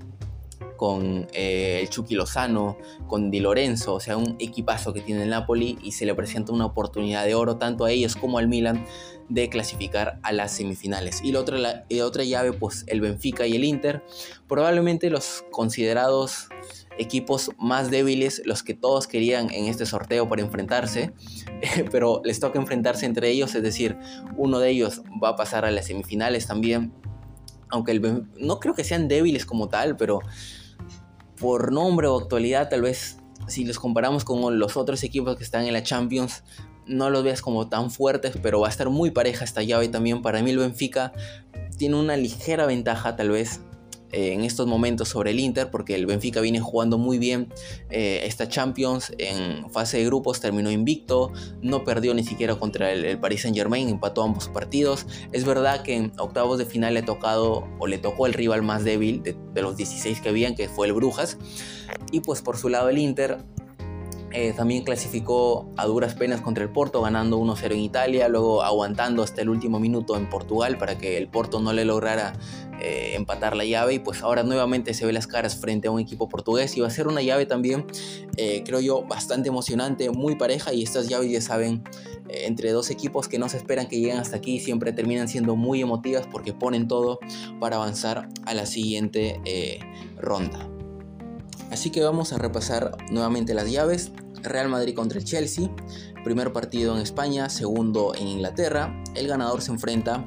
con 0.77 1.27
eh, 1.33 1.81
el 1.83 1.91
Chucky 1.91 2.15
Lozano, 2.15 2.79
con 3.09 3.33
Di 3.33 3.41
Lorenzo, 3.41 3.95
o 3.95 4.01
sea, 4.01 4.17
un 4.17 4.37
equipazo 4.39 4.93
que 4.93 5.01
tiene 5.01 5.25
el 5.25 5.31
Napoli 5.31 5.77
y 5.83 5.91
se 5.91 6.07
le 6.07 6.15
presenta 6.15 6.53
una 6.53 6.67
oportunidad 6.67 7.25
de 7.25 7.35
oro 7.35 7.57
tanto 7.57 7.85
a 7.85 7.91
ellos 7.91 8.15
como 8.15 8.39
al 8.39 8.47
Milan 8.47 8.85
de 9.29 9.49
clasificar 9.49 10.21
a 10.23 10.31
las 10.31 10.53
semifinales. 10.53 11.21
Y 11.25 11.33
la 11.33 11.41
otra, 11.41 11.59
la, 11.59 11.85
otra 12.05 12.23
llave, 12.23 12.53
pues 12.53 12.85
el 12.87 13.01
Benfica 13.01 13.45
y 13.45 13.57
el 13.57 13.65
Inter, 13.65 14.05
probablemente 14.47 15.11
los 15.11 15.45
considerados 15.51 16.47
equipos 16.99 17.51
más 17.59 17.91
débiles, 17.91 18.43
los 18.45 18.63
que 18.63 18.75
todos 18.75 19.07
querían 19.07 19.51
en 19.53 19.67
este 19.67 19.87
sorteo 19.87 20.29
para 20.29 20.43
enfrentarse, 20.43 21.13
pero 21.91 22.21
les 22.25 22.41
toca 22.41 22.59
enfrentarse 22.59 23.07
entre 23.07 23.31
ellos, 23.31 23.55
es 23.55 23.63
decir, 23.63 23.97
uno 24.37 24.59
de 24.59 24.71
ellos 24.71 25.03
va 25.23 25.31
a 25.31 25.37
pasar 25.37 25.65
a 25.65 25.71
las 25.71 25.87
semifinales 25.87 26.47
también, 26.47 26.93
aunque 27.69 27.93
el, 27.93 28.27
no 28.39 28.61
creo 28.61 28.75
que 28.75 28.85
sean 28.85 29.09
débiles 29.09 29.45
como 29.47 29.69
tal, 29.69 29.97
pero 29.97 30.21
por 31.39 31.73
nombre 31.73 32.07
o 32.07 32.19
actualidad 32.19 32.69
tal 32.71 32.83
vez 32.83 33.19
si 33.49 33.65
los 33.65 33.79
comparamos 33.79 34.25
con 34.25 34.59
los 34.59 34.77
otros 34.77 35.03
equipos 35.05 35.37
que 35.37 35.45
están 35.45 35.67
en 35.67 35.73
la 35.73 35.83
Champions, 35.83 36.43
no 36.87 37.11
los 37.11 37.25
veas 37.25 37.43
como 37.43 37.69
tan 37.69 37.91
fuertes, 37.91 38.37
pero 38.43 38.61
va 38.61 38.69
a 38.69 38.71
estar 38.71 38.91
muy 38.91 39.11
pareja 39.11 39.45
esta 39.45 39.63
llave 39.63 39.89
también. 39.89 40.23
Para 40.23 40.43
mí 40.43 40.51
el 40.51 40.59
Benfica 40.59 41.13
tiene 41.77 41.97
una 41.97 42.17
ligera 42.17 42.67
ventaja 42.67 43.17
tal 43.17 43.31
vez 43.31 43.61
eh, 44.13 44.33
en 44.33 44.45
estos 44.45 44.67
momentos 44.67 45.09
sobre 45.09 45.33
el 45.33 45.41
Inter, 45.41 45.71
porque 45.71 45.95
el 45.95 46.07
Benfica 46.07 46.41
viene 46.41 46.61
jugando 46.61 46.99
muy 46.99 47.19
bien 47.19 47.53
eh, 47.91 48.23
esta 48.25 48.49
Champions 48.49 49.13
en 49.19 49.71
fase 49.71 49.99
de 49.99 50.05
grupos, 50.07 50.41
terminó 50.41 50.71
invicto, 50.71 51.33
no 51.63 51.85
perdió 51.85 52.15
ni 52.15 52.25
siquiera 52.25 52.57
contra 52.57 52.93
el, 52.93 53.19
Paris 53.19 53.43
Saint 53.43 53.57
Germain, 53.57 53.89
empató 53.89 54.23
ambos 54.23 54.49
partidos. 54.49 55.07
Es 55.33 55.45
verdad 55.45 55.83
que 55.83 55.97
en 55.97 56.13
octavos 56.19 56.59
de 56.59 56.67
final 56.67 56.95
le 56.95 57.01
ha 57.01 57.05
tocado 57.05 57.67
o 57.79 57.87
le 57.87 57.99
tocó 57.99 58.27
el 58.27 58.35
rival 58.35 58.63
más 58.63 58.85
débil 58.85 59.23
de, 59.23 59.37
de 59.55 59.63
los 59.63 59.77
16 59.77 60.21
que 60.21 60.29
habían, 60.29 60.55
que 60.55 60.69
fue 60.69 60.87
el 60.87 60.93
Brujas. 60.93 61.39
Y 62.13 62.21
pues 62.21 62.43
por 62.43 62.57
su 62.57 62.69
lado 62.69 62.89
el 62.89 62.99
Inter 62.99 63.39
eh, 64.39 64.53
también 64.53 64.85
clasificó 64.85 65.73
a 65.79 65.87
duras 65.87 66.15
penas 66.15 66.43
contra 66.43 66.63
el 66.63 66.69
Porto, 66.69 67.01
ganando 67.01 67.39
1-0 67.39 67.73
en 67.73 67.81
Italia, 67.81 68.29
luego 68.29 68.63
aguantando 68.63 69.23
hasta 69.23 69.41
el 69.41 69.49
último 69.49 69.81
minuto 69.81 70.15
en 70.15 70.29
Portugal 70.29 70.77
para 70.77 70.99
que 70.99 71.17
el 71.17 71.27
Porto 71.29 71.59
no 71.59 71.73
le 71.73 71.87
lograra 71.87 72.35
eh, 72.79 73.15
empatar 73.15 73.57
la 73.57 73.65
llave. 73.65 73.95
Y 73.95 73.99
pues 73.99 74.21
ahora 74.23 74.43
nuevamente 74.43 74.93
se 74.93 75.07
ve 75.07 75.15
las 75.15 75.27
caras 75.27 75.57
frente 75.57 75.89
a 75.89 75.91
un 75.91 76.01
equipo 76.01 76.29
portugués 76.29 76.77
y 76.77 76.83
va 76.83 76.89
a 76.89 76.91
ser 76.91 77.09
una 77.09 77.23
llave 77.23 77.47
también, 77.47 77.87
eh, 78.37 78.63
creo 78.63 78.81
yo, 78.81 79.07
bastante 79.07 79.49
emocionante, 79.49 80.11
muy 80.11 80.37
pareja. 80.37 80.75
Y 80.75 80.83
estas 80.83 81.09
llaves 81.09 81.31
ya 81.31 81.41
saben, 81.41 81.83
entre 82.29 82.73
dos 82.73 82.91
equipos 82.91 83.29
que 83.29 83.39
no 83.39 83.49
se 83.49 83.57
esperan 83.57 83.89
que 83.89 83.99
lleguen 83.99 84.19
hasta 84.19 84.37
aquí, 84.37 84.61
siempre 84.61 84.93
terminan 84.93 85.29
siendo 85.29 85.57
muy 85.57 85.81
emotivas 85.81 86.27
porque 86.31 86.53
ponen 86.53 86.89
todo 86.89 87.21
para 87.59 87.77
avanzar 87.77 88.29
a 88.45 88.53
la 88.53 88.67
siguiente 88.67 89.41
ronda. 90.19 90.69
Así 91.71 91.91
que 91.91 92.03
vamos 92.03 92.33
a 92.33 92.39
repasar 92.39 92.97
nuevamente 93.11 93.55
las 93.55 93.71
llaves 93.71 94.13
Real 94.49 94.69
Madrid 94.69 94.95
contra 94.95 95.19
el 95.19 95.25
Chelsea, 95.25 95.71
primer 96.25 96.53
partido 96.53 96.95
en 96.97 97.03
España, 97.03 97.49
segundo 97.49 98.15
en 98.15 98.29
Inglaterra. 98.29 99.03
El 99.15 99.29
ganador 99.29 99.63
se 99.63 99.71
enfrenta 99.71 100.25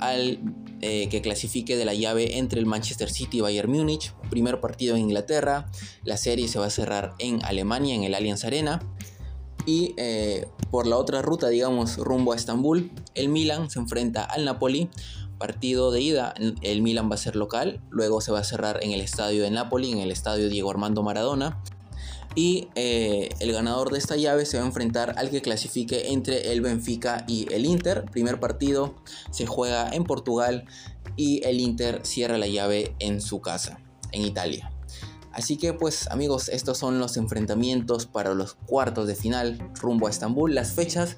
al 0.00 0.40
eh, 0.80 1.08
que 1.08 1.20
clasifique 1.20 1.76
de 1.76 1.84
la 1.84 1.92
llave 1.92 2.38
entre 2.38 2.60
el 2.60 2.66
Manchester 2.66 3.10
City 3.10 3.38
y 3.38 3.40
Bayern 3.40 3.70
Múnich. 3.70 4.14
Primer 4.30 4.60
partido 4.60 4.94
en 4.94 5.02
Inglaterra. 5.02 5.66
La 6.04 6.16
serie 6.16 6.46
se 6.46 6.58
va 6.58 6.66
a 6.66 6.70
cerrar 6.70 7.14
en 7.18 7.44
Alemania, 7.44 7.94
en 7.94 8.04
el 8.04 8.14
Allianz 8.14 8.44
Arena. 8.44 8.80
Y 9.66 9.94
eh, 9.96 10.46
por 10.70 10.86
la 10.86 10.96
otra 10.96 11.20
ruta, 11.20 11.48
digamos, 11.48 11.96
rumbo 11.96 12.32
a 12.32 12.36
Estambul, 12.36 12.92
el 13.14 13.28
Milan 13.28 13.70
se 13.70 13.80
enfrenta 13.80 14.24
al 14.24 14.44
Napoli. 14.44 14.88
Partido 15.38 15.90
de 15.92 16.00
ida, 16.00 16.34
el 16.62 16.82
Milan 16.82 17.10
va 17.10 17.14
a 17.14 17.18
ser 17.18 17.36
local, 17.36 17.80
luego 17.90 18.20
se 18.20 18.32
va 18.32 18.40
a 18.40 18.44
cerrar 18.44 18.80
en 18.82 18.90
el 18.90 19.00
estadio 19.00 19.44
de 19.44 19.52
Napoli, 19.52 19.92
en 19.92 19.98
el 19.98 20.10
estadio 20.10 20.48
Diego 20.48 20.70
Armando 20.70 21.04
Maradona. 21.04 21.62
Y 22.38 22.68
eh, 22.76 23.30
el 23.40 23.50
ganador 23.50 23.90
de 23.90 23.98
esta 23.98 24.14
llave 24.14 24.46
se 24.46 24.58
va 24.58 24.62
a 24.62 24.66
enfrentar 24.68 25.14
al 25.18 25.28
que 25.28 25.42
clasifique 25.42 26.12
entre 26.12 26.52
el 26.52 26.60
Benfica 26.60 27.24
y 27.26 27.52
el 27.52 27.66
Inter. 27.66 28.04
Primer 28.04 28.38
partido 28.38 28.94
se 29.32 29.44
juega 29.44 29.90
en 29.90 30.04
Portugal 30.04 30.64
y 31.16 31.44
el 31.44 31.58
Inter 31.58 31.98
cierra 32.04 32.38
la 32.38 32.46
llave 32.46 32.94
en 33.00 33.20
su 33.20 33.40
casa, 33.40 33.80
en 34.12 34.22
Italia. 34.22 34.70
Así 35.32 35.56
que 35.56 35.72
pues 35.72 36.06
amigos, 36.12 36.48
estos 36.48 36.78
son 36.78 37.00
los 37.00 37.16
enfrentamientos 37.16 38.06
para 38.06 38.32
los 38.34 38.54
cuartos 38.54 39.08
de 39.08 39.16
final 39.16 39.58
rumbo 39.74 40.06
a 40.06 40.10
Estambul. 40.10 40.54
Las 40.54 40.70
fechas 40.70 41.16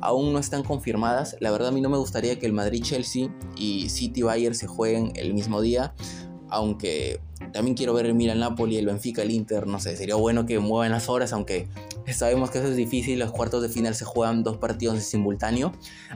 aún 0.00 0.32
no 0.32 0.38
están 0.38 0.62
confirmadas. 0.62 1.36
La 1.40 1.50
verdad 1.50 1.68
a 1.68 1.72
mí 1.72 1.82
no 1.82 1.90
me 1.90 1.98
gustaría 1.98 2.38
que 2.38 2.46
el 2.46 2.54
Madrid-Chelsea 2.54 3.28
y 3.54 3.90
City-Bayern 3.90 4.54
se 4.54 4.66
jueguen 4.66 5.12
el 5.16 5.34
mismo 5.34 5.60
día. 5.60 5.94
Aunque 6.54 7.20
también 7.52 7.76
quiero 7.76 7.94
ver 7.94 8.06
el 8.06 8.14
Milan-Napoli, 8.14 8.76
el 8.76 8.86
Benfica, 8.86 9.22
el 9.22 9.30
Inter. 9.30 9.66
No 9.66 9.80
sé, 9.80 9.96
sería 9.96 10.14
bueno 10.14 10.46
que 10.46 10.58
muevan 10.58 10.92
las 10.92 11.08
horas, 11.08 11.32
aunque 11.32 11.68
sabemos 12.12 12.50
que 12.50 12.58
eso 12.58 12.68
es 12.68 12.76
difícil. 12.76 13.18
Los 13.18 13.32
cuartos 13.32 13.62
de 13.62 13.68
final 13.68 13.94
se 13.94 14.04
juegan 14.04 14.44
dos 14.44 14.58
partidos 14.58 14.96
en 14.96 15.02
simultáneo. 15.02 15.72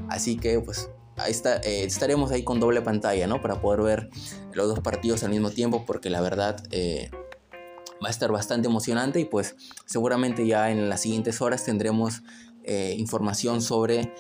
Así 0.08 0.36
que 0.36 0.60
pues 0.60 0.90
ahí 1.16 1.32
eh, 1.64 1.84
estaremos 1.84 2.30
ahí 2.30 2.42
con 2.42 2.60
doble 2.60 2.82
pantalla, 2.82 3.26
¿no? 3.26 3.42
Para 3.42 3.60
poder 3.60 3.82
ver 3.82 4.10
los 4.52 4.68
dos 4.68 4.80
partidos 4.80 5.24
al 5.24 5.30
mismo 5.30 5.50
tiempo, 5.50 5.84
porque 5.84 6.10
la 6.10 6.20
verdad 6.20 6.62
eh, 6.70 7.10
va 8.02 8.08
a 8.08 8.10
estar 8.10 8.30
bastante 8.30 8.68
emocionante 8.68 9.20
y 9.20 9.24
pues 9.24 9.56
seguramente 9.86 10.46
ya 10.46 10.70
en 10.70 10.88
las 10.88 11.02
siguientes 11.02 11.40
horas 11.40 11.64
tendremos 11.64 12.22
eh, 12.64 12.94
información 12.98 13.62
sobre 13.62 14.12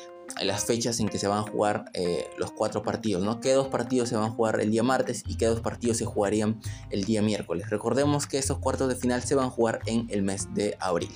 las 0.42 0.64
fechas 0.64 1.00
en 1.00 1.08
que 1.08 1.18
se 1.18 1.26
van 1.26 1.38
a 1.38 1.42
jugar 1.42 1.90
eh, 1.94 2.28
los 2.38 2.52
cuatro 2.52 2.82
partidos, 2.82 3.22
¿no? 3.22 3.40
¿Qué 3.40 3.52
dos 3.52 3.68
partidos 3.68 4.08
se 4.08 4.16
van 4.16 4.24
a 4.26 4.30
jugar 4.30 4.60
el 4.60 4.70
día 4.70 4.82
martes 4.82 5.24
y 5.26 5.36
qué 5.36 5.46
dos 5.46 5.60
partidos 5.60 5.96
se 5.96 6.04
jugarían 6.04 6.60
el 6.90 7.04
día 7.04 7.22
miércoles? 7.22 7.70
Recordemos 7.70 8.26
que 8.26 8.38
estos 8.38 8.58
cuartos 8.58 8.88
de 8.88 8.96
final 8.96 9.22
se 9.22 9.34
van 9.34 9.46
a 9.46 9.50
jugar 9.50 9.80
en 9.86 10.06
el 10.10 10.22
mes 10.22 10.52
de 10.54 10.76
abril. 10.80 11.10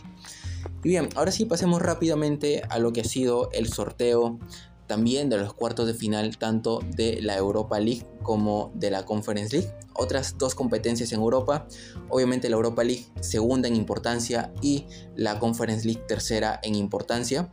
Y 0.85 0.89
bien, 0.89 1.09
ahora 1.15 1.33
sí 1.33 1.45
pasemos 1.45 1.83
rápidamente 1.83 2.63
a 2.69 2.79
lo 2.79 2.93
que 2.93 3.03
ha 3.03 3.05
sido 3.05 3.51
el 3.53 3.69
sorteo 3.69 4.39
también 4.87 5.31
de 5.31 5.39
los 5.39 5.55
cuartos 5.55 5.87
de 5.87 5.95
final 5.95 6.37
tanto 6.37 6.81
de 6.97 7.23
la 7.23 7.37
Europa 7.37 7.81
League 7.81 8.07
como 8.23 8.73
de 8.75 8.91
la 8.91 9.07
Conference 9.07 9.57
League. 9.57 9.73
Otras 9.95 10.37
dos 10.37 10.55
competencias 10.55 11.13
en 11.13 11.21
Europa, 11.21 11.67
obviamente 12.11 12.49
la 12.51 12.57
Europa 12.57 12.85
League 12.85 13.07
segunda 13.21 13.69
en 13.69 13.77
importancia 13.77 14.53
y 14.61 14.87
la 15.17 15.39
Conference 15.39 15.87
League 15.87 16.03
tercera 16.07 16.61
en 16.63 16.75
importancia. 16.75 17.51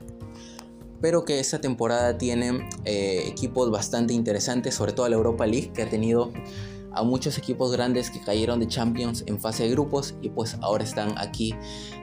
Pero 1.01 1.25
que 1.25 1.39
esta 1.39 1.61
temporada 1.61 2.17
tiene 2.17 2.67
eh, 2.85 3.23
equipos 3.27 3.71
bastante 3.71 4.13
interesantes, 4.13 4.75
sobre 4.75 4.93
todo 4.93 5.07
la 5.07 5.15
Europa 5.15 5.45
League, 5.45 5.71
que 5.73 5.83
ha 5.83 5.89
tenido 5.89 6.31
a 6.91 7.03
muchos 7.03 7.37
equipos 7.37 7.71
grandes 7.71 8.09
que 8.09 8.19
cayeron 8.19 8.59
de 8.59 8.67
Champions 8.67 9.23
en 9.27 9.39
fase 9.39 9.63
de 9.63 9.69
grupos 9.69 10.15
y 10.21 10.29
pues 10.29 10.57
ahora 10.61 10.83
están 10.83 11.17
aquí 11.17 11.55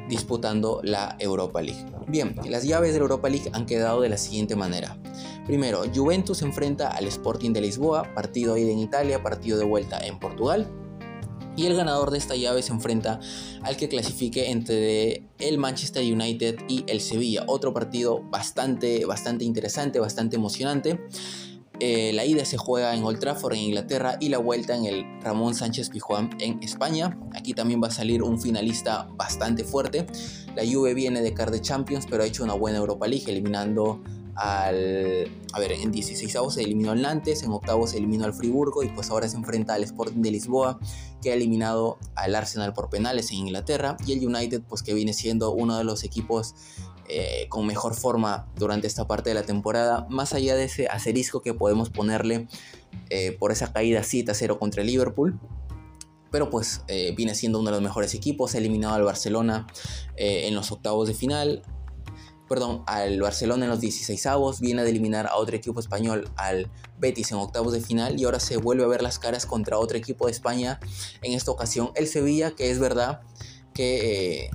disputando 0.08 0.80
la 0.82 1.16
Europa 1.18 1.60
League. 1.60 1.84
Bien, 2.06 2.36
las 2.48 2.64
llaves 2.64 2.92
de 2.92 2.98
la 2.98 3.02
Europa 3.02 3.28
League 3.28 3.50
han 3.52 3.66
quedado 3.66 4.00
de 4.00 4.08
la 4.08 4.16
siguiente 4.16 4.56
manera. 4.56 4.98
Primero, 5.46 5.82
Juventus 5.94 6.42
enfrenta 6.42 6.88
al 6.88 7.06
Sporting 7.06 7.52
de 7.52 7.60
Lisboa, 7.60 8.14
partido 8.14 8.56
ida 8.56 8.70
en 8.70 8.78
Italia, 8.78 9.22
partido 9.22 9.58
de 9.58 9.64
vuelta 9.64 9.98
en 9.98 10.18
Portugal. 10.18 10.68
Y 11.56 11.66
el 11.66 11.74
ganador 11.74 12.10
de 12.10 12.18
esta 12.18 12.36
llave 12.36 12.62
se 12.62 12.72
enfrenta 12.72 13.18
al 13.62 13.76
que 13.76 13.88
clasifique 13.88 14.50
entre 14.50 15.25
el 15.38 15.58
Manchester 15.58 16.02
United 16.02 16.58
y 16.68 16.84
el 16.88 17.00
Sevilla. 17.00 17.44
Otro 17.46 17.72
partido 17.72 18.22
bastante, 18.30 19.04
bastante 19.04 19.44
interesante, 19.44 19.98
bastante 19.98 20.36
emocionante. 20.36 21.00
Eh, 21.78 22.12
la 22.14 22.24
ida 22.24 22.44
se 22.46 22.56
juega 22.56 22.94
en 22.94 23.04
Old 23.04 23.18
Trafford 23.18 23.52
en 23.52 23.60
Inglaterra 23.60 24.16
y 24.18 24.30
la 24.30 24.38
vuelta 24.38 24.74
en 24.74 24.86
el 24.86 25.04
Ramón 25.20 25.54
Sánchez 25.54 25.90
Pijuán 25.90 26.30
en 26.40 26.62
España. 26.62 27.18
Aquí 27.34 27.52
también 27.52 27.82
va 27.82 27.88
a 27.88 27.90
salir 27.90 28.22
un 28.22 28.40
finalista 28.40 29.08
bastante 29.14 29.62
fuerte. 29.62 30.06
La 30.54 30.62
Juve 30.64 30.94
viene 30.94 31.20
de 31.20 31.34
Car 31.34 31.50
de 31.50 31.60
Champions, 31.60 32.06
pero 32.08 32.22
ha 32.22 32.26
hecho 32.26 32.44
una 32.44 32.54
buena 32.54 32.78
Europa 32.78 33.06
League, 33.06 33.30
eliminando 33.30 34.02
al... 34.36 35.30
A 35.52 35.58
ver, 35.58 35.72
en 35.72 35.90
16 35.90 36.36
avos 36.36 36.54
se 36.54 36.62
eliminó 36.62 36.92
al 36.92 37.02
Nantes, 37.02 37.42
en 37.42 37.50
octavos 37.52 37.90
se 37.90 37.98
eliminó 37.98 38.24
al 38.24 38.34
Friburgo 38.34 38.82
y 38.82 38.88
pues 38.88 39.10
ahora 39.10 39.28
se 39.28 39.36
enfrenta 39.36 39.74
al 39.74 39.84
Sporting 39.84 40.20
de 40.20 40.30
Lisboa, 40.30 40.78
que 41.22 41.30
ha 41.32 41.34
eliminado 41.34 41.98
al 42.14 42.34
Arsenal 42.34 42.72
por 42.72 42.90
penales 42.90 43.30
en 43.30 43.38
Inglaterra, 43.38 43.96
y 44.06 44.12
el 44.12 44.26
United, 44.26 44.62
pues 44.68 44.82
que 44.82 44.94
viene 44.94 45.12
siendo 45.12 45.52
uno 45.52 45.76
de 45.78 45.84
los 45.84 46.04
equipos 46.04 46.54
eh, 47.08 47.46
con 47.48 47.66
mejor 47.66 47.94
forma 47.94 48.48
durante 48.56 48.88
esta 48.88 49.06
parte 49.06 49.30
de 49.30 49.34
la 49.34 49.44
temporada, 49.44 50.06
más 50.10 50.34
allá 50.34 50.56
de 50.56 50.64
ese 50.64 50.88
asterisco 50.88 51.40
que 51.40 51.54
podemos 51.54 51.88
ponerle 51.88 52.48
eh, 53.10 53.36
por 53.38 53.52
esa 53.52 53.72
caída 53.72 54.00
7-0 54.00 54.58
contra 54.58 54.82
el 54.82 54.88
Liverpool. 54.88 55.38
Pero 56.32 56.50
pues 56.50 56.82
eh, 56.88 57.14
viene 57.16 57.36
siendo 57.36 57.60
uno 57.60 57.70
de 57.70 57.76
los 57.76 57.82
mejores 57.82 58.12
equipos, 58.14 58.54
ha 58.54 58.58
eliminado 58.58 58.94
al 58.94 59.04
Barcelona 59.04 59.66
en 60.16 60.54
los 60.54 60.72
octavos 60.72 61.06
de 61.06 61.14
final, 61.14 61.62
perdón, 62.48 62.82
al 62.86 63.20
Barcelona 63.20 63.64
en 63.64 63.70
los 63.70 63.80
16 63.80 64.26
avos, 64.26 64.60
viene 64.60 64.84
de 64.84 64.90
eliminar 64.90 65.26
a 65.26 65.36
otro 65.36 65.56
equipo 65.56 65.80
español, 65.80 66.30
al 66.36 66.70
Betis 66.98 67.32
en 67.32 67.38
octavos 67.38 67.72
de 67.72 67.80
final 67.80 68.18
y 68.18 68.24
ahora 68.24 68.40
se 68.40 68.56
vuelve 68.56 68.84
a 68.84 68.86
ver 68.86 69.02
las 69.02 69.18
caras 69.18 69.46
contra 69.46 69.78
otro 69.78 69.98
equipo 69.98 70.26
de 70.26 70.32
España, 70.32 70.78
en 71.22 71.32
esta 71.32 71.50
ocasión 71.50 71.90
el 71.94 72.06
Sevilla, 72.06 72.52
que 72.52 72.70
es 72.70 72.78
verdad 72.78 73.20
que 73.74 74.50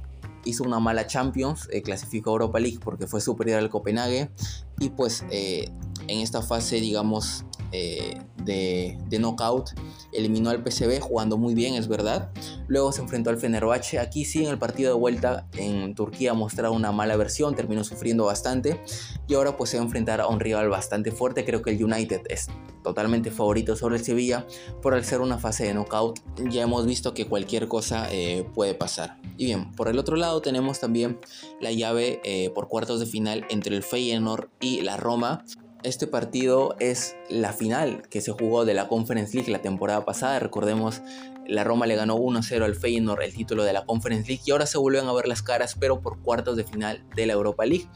hizo 0.46 0.64
una 0.64 0.80
mala 0.80 1.08
Champions, 1.08 1.68
eh, 1.72 1.82
clasificó 1.82 2.32
a 2.32 2.34
Europa 2.34 2.60
League 2.60 2.80
porque 2.84 3.08
fue 3.08 3.22
superior 3.22 3.60
al 3.60 3.70
Copenhague 3.70 4.32
y 4.80 4.90
pues 4.90 5.24
eh, 5.30 5.70
en 6.08 6.20
esta 6.20 6.42
fase 6.42 6.78
digamos 6.78 7.46
eh, 7.72 8.22
de, 8.44 8.98
de, 9.08 9.20
knockout 9.20 9.72
eliminó 10.14 10.50
al 10.50 10.64
PSV 10.64 11.00
jugando 11.00 11.38
muy 11.38 11.54
bien 11.54 11.76
es 11.76 11.88
verdad. 11.88 12.32
Luego 12.68 12.92
se 12.92 13.02
enfrentó 13.02 13.30
al 13.30 13.38
Fenerbahce. 13.38 14.00
Aquí 14.00 14.26
sí 14.26 14.44
en 14.44 14.50
el 14.50 14.58
partido 14.58 14.94
de 14.94 15.00
vuelta 15.00 15.48
en 15.58 15.96
Turquía 15.96 16.32
ha 16.32 16.34
mostrado 16.34 16.74
una 16.74 16.92
mala 16.92 17.16
versión 17.16 17.56
terminó 17.56 17.84
sufriendo 17.84 18.26
bastante. 18.26 18.82
Y 19.28 19.36
ahora 19.36 19.58
pues 19.58 19.70
se 19.70 19.78
va 19.78 19.84
a 19.84 19.86
enfrentar 19.86 20.22
a 20.22 20.28
un 20.28 20.40
rival 20.40 20.70
bastante 20.70 21.12
fuerte. 21.12 21.46
Creo 21.46 21.62
que 21.62 21.72
el 21.72 21.84
United 21.84 22.22
es 22.30 22.48
totalmente 22.84 23.30
favorito 23.30 23.76
sobre 23.76 23.98
el 23.98 24.04
Sevilla 24.04 24.46
por 24.82 24.94
al 24.94 25.06
ser 25.06 25.22
una 25.22 25.38
fase 25.38 25.66
de 25.66 25.74
knockout. 25.74 26.20
Ya 26.50 26.64
hemos 26.64 26.86
visto 26.86 27.14
que 27.14 27.26
cualquier 27.26 27.68
cosa 27.68 28.10
puede 28.54 28.74
pasar. 28.74 29.22
Y 29.42 29.46
bien, 29.46 29.72
por 29.72 29.88
el 29.88 29.98
otro 29.98 30.16
lado 30.18 30.42
tenemos 30.42 30.80
también 30.80 31.20
la 31.60 31.72
llave 31.72 32.22
eh, 32.24 32.52
por 32.54 32.68
cuartos 32.68 33.00
de 33.00 33.06
final 33.06 33.46
entre 33.50 33.76
el 33.76 33.84
Feyenoord 33.84 34.50
y 34.60 34.82
la 34.82 34.98
Roma. 34.98 35.44
Este 35.84 36.06
partido 36.06 36.76
es 36.80 37.16
la 37.28 37.54
final 37.54 38.04
que 38.10 38.22
se 38.22 38.32
jugó 38.32 38.66
de 38.66 38.76
la 38.76 38.88
Conference 38.88 39.36
League 39.36 39.52
la 39.52 39.64
temporada 39.64 40.06
pasada. 40.06 40.38
Recordemos, 40.38 41.02
la 41.48 41.64
Roma 41.64 41.88
le 41.88 41.96
ganó 41.96 42.18
1-0 42.18 42.64
al 42.64 42.76
Feyenoord 42.76 43.24
el 43.24 43.34
título 43.34 43.64
de 43.64 43.74
la 43.74 43.84
Conference 43.86 44.28
League 44.28 44.44
y 44.46 44.52
ahora 44.52 44.68
se 44.68 44.78
vuelven 44.78 45.08
a 45.08 45.14
ver 45.14 45.28
las 45.28 45.42
caras, 45.42 45.76
pero 45.80 46.00
por 46.00 46.20
cuartos 46.20 46.56
de 46.56 46.66
final 46.66 47.04
de 47.16 47.26
la 47.26 47.34
Europa 47.34 47.66
League. 47.66 47.88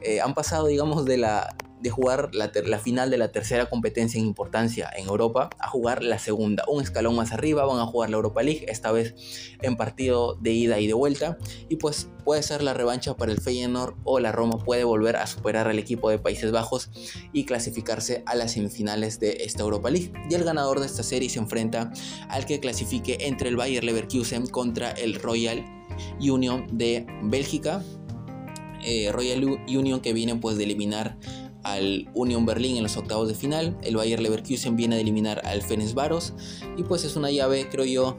Eh, 0.00 0.22
han 0.22 0.32
pasado, 0.32 0.66
digamos, 0.68 1.04
de 1.04 1.18
la 1.18 1.54
de 1.80 1.90
jugar 1.90 2.30
la, 2.34 2.78
final 2.78 3.10
de 3.10 3.18
la 3.18 3.32
tercera 3.32 3.66
competencia 3.66 4.18
en 4.18 4.26
importancia 4.26 4.90
en 4.96 5.08
Europa 5.08 5.50
a 5.58 5.68
jugar 5.68 6.02
la 6.02 6.18
segunda, 6.18 6.64
un 6.68 6.82
escalón 6.82 7.16
más 7.16 7.32
arriba, 7.32 7.64
van 7.64 7.78
a 7.78 7.86
jugar 7.86 8.10
la 8.10 8.16
Europa 8.16 8.42
League, 8.42 8.64
esta 8.68 8.92
vez 8.92 9.14
en 9.62 9.76
partido 9.76 10.34
de 10.40 10.52
ida 10.52 10.80
y 10.80 10.86
de 10.86 10.94
vuelta, 10.94 11.38
y 11.68 11.76
pues 11.76 12.08
puede 12.24 12.42
ser 12.42 12.62
la 12.62 12.74
revancha 12.74 13.16
para 13.16 13.32
el 13.32 13.40
Feyenoord 13.40 13.94
o 14.04 14.18
la 14.20 14.32
Roma 14.32 14.58
puede 14.58 14.84
volver 14.84 15.16
a 15.16 15.26
superar 15.26 15.68
al 15.68 15.78
equipo 15.78 16.10
de 16.10 16.18
Países 16.18 16.50
Bajos 16.50 16.90
y 17.32 17.44
clasificarse 17.44 18.22
a 18.26 18.34
las 18.34 18.52
semifinales 18.52 19.20
de 19.20 19.44
esta 19.44 19.62
Europa 19.62 19.90
League. 19.90 20.12
Y 20.28 20.34
el 20.34 20.44
ganador 20.44 20.80
de 20.80 20.86
esta 20.86 21.02
serie 21.02 21.28
se 21.28 21.38
enfrenta 21.38 21.92
al 22.28 22.46
que 22.46 22.58
clasifique 22.60 23.18
entre 23.20 23.48
el 23.48 23.56
Bayer 23.56 23.84
Leverkusen 23.84 24.46
contra 24.46 24.90
el 24.90 25.14
Royal 25.14 25.64
Union 26.20 26.66
de 26.72 27.06
Bélgica. 27.22 27.82
Eh, 28.84 29.10
Royal 29.12 29.44
Union 29.68 30.00
que 30.00 30.12
viene 30.12 30.36
pues 30.36 30.56
de 30.58 30.64
eliminar 30.64 31.16
al 31.66 32.08
Union 32.14 32.46
Berlin 32.46 32.76
en 32.76 32.84
los 32.84 32.96
octavos 32.96 33.28
de 33.28 33.34
final. 33.34 33.76
El 33.82 33.96
Bayer 33.96 34.20
Leverkusen 34.20 34.76
viene 34.76 34.96
a 34.96 35.00
eliminar 35.00 35.42
al 35.44 35.62
Varos 35.94 36.32
Y 36.76 36.84
pues 36.84 37.04
es 37.04 37.16
una 37.16 37.30
llave, 37.30 37.68
creo 37.68 37.84
yo, 37.84 38.16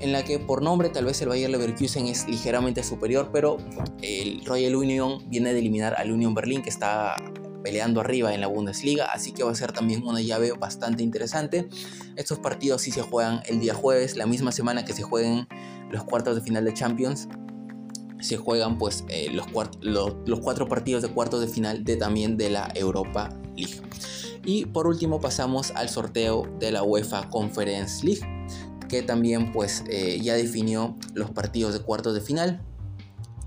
en 0.00 0.12
la 0.12 0.24
que 0.24 0.38
por 0.38 0.62
nombre 0.62 0.88
tal 0.88 1.04
vez 1.04 1.20
el 1.22 1.28
Bayer 1.28 1.48
Leverkusen 1.48 2.06
es 2.06 2.28
ligeramente 2.28 2.82
superior, 2.82 3.30
pero 3.32 3.58
el 4.02 4.44
Royal 4.44 4.74
Union 4.74 5.22
viene 5.28 5.52
de 5.52 5.60
eliminar 5.60 5.94
al 5.96 6.10
Union 6.10 6.34
Berlin 6.34 6.62
que 6.62 6.70
está 6.70 7.16
peleando 7.62 8.00
arriba 8.00 8.34
en 8.34 8.40
la 8.40 8.46
Bundesliga, 8.46 9.06
así 9.06 9.32
que 9.32 9.42
va 9.42 9.50
a 9.50 9.54
ser 9.54 9.72
también 9.72 10.04
una 10.04 10.20
llave 10.20 10.52
bastante 10.52 11.02
interesante. 11.02 11.68
Estos 12.16 12.38
partidos 12.38 12.82
sí 12.82 12.90
se 12.90 13.02
juegan 13.02 13.42
el 13.46 13.60
día 13.60 13.74
jueves, 13.74 14.16
la 14.16 14.26
misma 14.26 14.52
semana 14.52 14.84
que 14.84 14.92
se 14.92 15.02
jueguen 15.02 15.48
los 15.90 16.04
cuartos 16.04 16.34
de 16.34 16.42
final 16.42 16.64
de 16.64 16.74
Champions 16.74 17.28
se 18.26 18.36
juegan 18.36 18.78
pues 18.78 19.04
eh, 19.08 19.30
los, 19.32 19.46
los, 19.80 20.40
cuatro 20.40 20.68
partidos 20.68 21.02
de 21.02 21.08
cuartos 21.08 21.40
de 21.40 21.48
final 21.48 21.84
de 21.84 21.96
también 21.96 22.36
de 22.36 22.50
la 22.50 22.70
Europa 22.74 23.30
League. 23.56 23.80
Y 24.44 24.66
por 24.66 24.86
último 24.86 25.20
pasamos 25.20 25.70
al 25.72 25.88
sorteo 25.88 26.46
de 26.58 26.70
la 26.72 26.82
UEFA 26.82 27.28
Conference 27.30 28.04
League 28.04 28.26
que 28.88 29.02
también 29.02 29.52
pues 29.52 29.84
eh, 29.88 30.18
ya 30.22 30.34
definió 30.34 30.96
los 31.14 31.30
partidos 31.30 31.72
de 31.72 31.80
cuartos 31.80 32.14
de 32.14 32.20
final. 32.20 32.62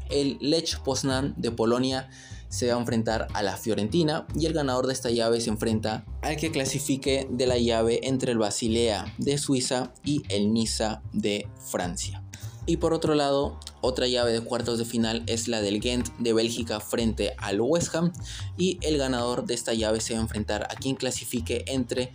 El 0.10 0.38
Lech 0.42 0.82
Poznan 0.82 1.34
de 1.38 1.52
Polonia 1.52 2.10
se 2.50 2.68
va 2.68 2.76
a 2.76 2.80
enfrentar 2.80 3.28
a 3.34 3.44
la 3.44 3.58
Fiorentina 3.58 4.26
y 4.36 4.48
el 4.48 4.54
ganador 4.54 4.88
de 4.88 4.94
esta 4.94 5.12
llave 5.12 5.40
se 5.40 5.50
enfrenta 5.50 6.04
al 6.22 6.36
que 6.36 6.52
clasifique 6.52 7.28
de 7.30 7.46
la 7.46 7.58
llave 7.58 8.00
entre 8.04 8.32
el 8.32 8.40
Basilea 8.40 9.14
de 9.20 9.38
Suiza 9.38 9.94
y 10.04 10.24
el 10.30 10.52
Niza 10.52 11.02
de 11.14 11.48
Francia. 11.72 12.24
Y 12.66 12.78
por 12.78 12.94
otro 12.94 13.16
lado, 13.16 13.60
otra 13.82 14.08
llave 14.08 14.32
de 14.34 14.42
cuartos 14.42 14.78
de 14.78 14.86
final 14.86 15.24
es 15.28 15.48
la 15.48 15.62
del 15.62 15.80
Ghent 15.80 16.10
de 16.18 16.34
Bélgica 16.34 16.80
frente 16.80 17.34
al 17.38 17.62
West 17.62 17.94
Ham 17.96 18.12
y 18.58 18.78
el 18.82 18.98
ganador 18.98 19.46
de 19.46 19.54
esta 19.54 19.74
llave 19.74 20.02
se 20.02 20.14
va 20.14 20.20
a 20.20 20.24
enfrentar 20.24 20.64
a 20.64 20.76
quien 20.76 20.96
clasifique 20.96 21.64
entre 21.68 22.12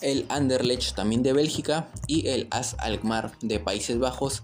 el 0.00 0.26
Anderlecht 0.28 0.94
también 0.94 1.22
de 1.22 1.32
Bélgica 1.32 1.88
y 2.06 2.28
el 2.28 2.46
AS 2.50 2.76
Alkmaar 2.78 3.32
de 3.40 3.58
Países 3.58 3.98
Bajos 3.98 4.42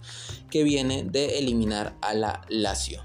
que 0.50 0.64
viene 0.64 1.04
de 1.04 1.38
eliminar 1.38 1.96
a 2.00 2.14
la 2.14 2.42
Lazio. 2.48 3.02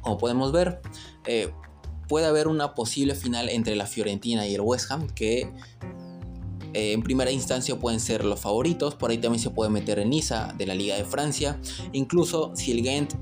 Como 0.00 0.18
podemos 0.18 0.52
ver, 0.52 0.80
eh, 1.26 1.52
puede 2.08 2.26
haber 2.26 2.48
una 2.48 2.74
posible 2.74 3.14
final 3.14 3.48
entre 3.48 3.76
la 3.76 3.86
Fiorentina 3.86 4.46
y 4.46 4.54
el 4.54 4.60
West 4.60 4.90
Ham 4.90 5.08
que 5.08 5.52
eh, 6.74 6.92
en 6.92 7.02
primera 7.02 7.30
instancia 7.30 7.78
pueden 7.78 8.00
ser 8.00 8.24
los 8.24 8.40
favoritos, 8.40 8.94
por 8.94 9.10
ahí 9.10 9.18
también 9.18 9.42
se 9.42 9.50
puede 9.50 9.70
meter 9.70 9.98
en 9.98 10.10
Niza 10.10 10.52
de 10.58 10.66
la 10.66 10.74
Liga 10.74 10.96
de 10.96 11.04
Francia, 11.04 11.58
incluso 11.92 12.52
si 12.54 12.72
el 12.72 12.82
Ghent 12.82 13.14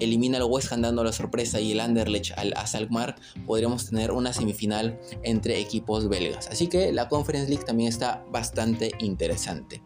elimina 0.00 0.38
al 0.38 0.44
West 0.44 0.72
Ham 0.72 0.82
dando 0.82 1.04
la 1.04 1.12
sorpresa 1.12 1.60
y 1.60 1.72
el 1.72 1.80
Anderlecht 1.80 2.36
al 2.38 2.54
Asalkmaar, 2.54 3.16
podríamos 3.46 3.90
tener 3.90 4.10
una 4.10 4.32
semifinal 4.32 4.98
entre 5.22 5.60
equipos 5.60 6.08
belgas. 6.08 6.48
Así 6.48 6.66
que 6.68 6.92
la 6.92 7.08
Conference 7.08 7.48
League 7.48 7.64
también 7.64 7.88
está 7.88 8.24
bastante 8.30 8.92
interesante. 9.00 9.82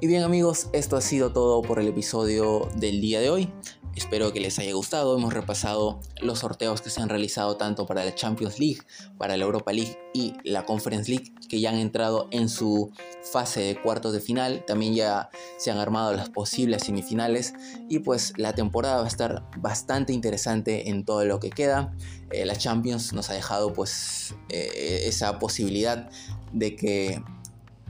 Y 0.00 0.06
bien 0.06 0.22
amigos, 0.22 0.68
esto 0.72 0.96
ha 0.96 1.00
sido 1.00 1.32
todo 1.32 1.60
por 1.62 1.78
el 1.78 1.88
episodio 1.88 2.68
del 2.76 3.00
día 3.00 3.20
de 3.20 3.30
hoy. 3.30 3.52
Espero 3.96 4.32
que 4.32 4.40
les 4.40 4.58
haya 4.58 4.72
gustado. 4.72 5.16
Hemos 5.16 5.32
repasado 5.32 6.00
los 6.20 6.40
sorteos 6.40 6.80
que 6.80 6.90
se 6.90 7.00
han 7.00 7.08
realizado 7.08 7.56
tanto 7.56 7.86
para 7.86 8.04
la 8.04 8.14
Champions 8.14 8.58
League, 8.58 8.80
para 9.18 9.36
la 9.36 9.44
Europa 9.44 9.72
League 9.72 9.98
y 10.14 10.34
la 10.44 10.64
Conference 10.64 11.10
League, 11.10 11.32
que 11.48 11.60
ya 11.60 11.70
han 11.70 11.78
entrado 11.78 12.28
en 12.30 12.48
su 12.48 12.92
fase 13.32 13.60
de 13.60 13.80
cuartos 13.80 14.12
de 14.12 14.20
final. 14.20 14.64
También 14.66 14.94
ya 14.94 15.30
se 15.58 15.70
han 15.70 15.78
armado 15.78 16.14
las 16.14 16.30
posibles 16.30 16.84
semifinales 16.84 17.52
y 17.88 17.98
pues 17.98 18.32
la 18.36 18.54
temporada 18.54 18.98
va 18.98 19.04
a 19.04 19.08
estar 19.08 19.44
bastante 19.58 20.12
interesante 20.12 20.88
en 20.88 21.04
todo 21.04 21.24
lo 21.24 21.40
que 21.40 21.50
queda. 21.50 21.92
Eh, 22.30 22.46
la 22.46 22.56
Champions 22.56 23.12
nos 23.12 23.28
ha 23.30 23.34
dejado 23.34 23.72
pues 23.72 24.34
eh, 24.48 25.02
esa 25.06 25.38
posibilidad 25.38 26.08
de 26.52 26.76
que 26.76 27.22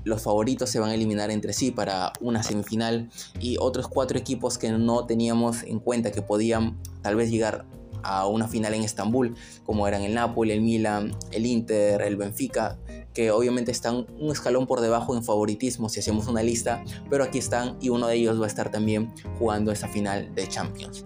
los 0.04 0.22
favoritos 0.22 0.70
se 0.70 0.78
van 0.80 0.90
a 0.90 0.94
eliminar 0.94 1.30
entre 1.30 1.52
sí 1.52 1.70
para 1.70 2.12
una 2.20 2.42
semifinal 2.42 3.10
y 3.40 3.56
otros 3.58 3.88
cuatro 3.88 4.18
equipos 4.18 4.58
que 4.58 4.70
no 4.70 5.06
teníamos 5.06 5.62
en 5.62 5.78
cuenta 5.78 6.10
que 6.12 6.22
podían 6.22 6.78
tal 7.02 7.16
vez 7.16 7.30
llegar 7.30 7.66
a 8.02 8.26
una 8.26 8.48
final 8.48 8.74
en 8.74 8.82
Estambul, 8.82 9.34
como 9.64 9.86
eran 9.86 10.02
el 10.02 10.14
Napoli, 10.14 10.52
el 10.52 10.62
Milan, 10.62 11.14
el 11.32 11.46
Inter, 11.46 12.00
el 12.02 12.16
Benfica, 12.16 12.78
que 13.12 13.30
obviamente 13.30 13.70
están 13.72 14.06
un 14.18 14.30
escalón 14.30 14.66
por 14.66 14.80
debajo 14.80 15.16
en 15.16 15.24
favoritismo 15.24 15.88
si 15.88 16.00
hacemos 16.00 16.26
una 16.28 16.42
lista, 16.42 16.82
pero 17.08 17.24
aquí 17.24 17.38
están 17.38 17.76
y 17.80 17.88
uno 17.88 18.06
de 18.06 18.16
ellos 18.16 18.40
va 18.40 18.44
a 18.44 18.48
estar 18.48 18.70
también 18.70 19.12
jugando 19.38 19.72
esa 19.72 19.88
final 19.88 20.34
de 20.34 20.48
Champions. 20.48 21.04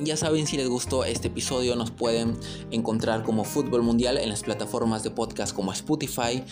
Ya 0.00 0.16
saben, 0.16 0.48
si 0.48 0.56
les 0.56 0.68
gustó 0.68 1.04
este 1.04 1.28
episodio, 1.28 1.76
nos 1.76 1.92
pueden 1.92 2.36
encontrar 2.72 3.22
como 3.22 3.44
Fútbol 3.44 3.82
Mundial 3.84 4.18
en 4.18 4.28
las 4.28 4.42
plataformas 4.42 5.04
de 5.04 5.10
podcast 5.10 5.54
como 5.54 5.72
Spotify, 5.72 6.42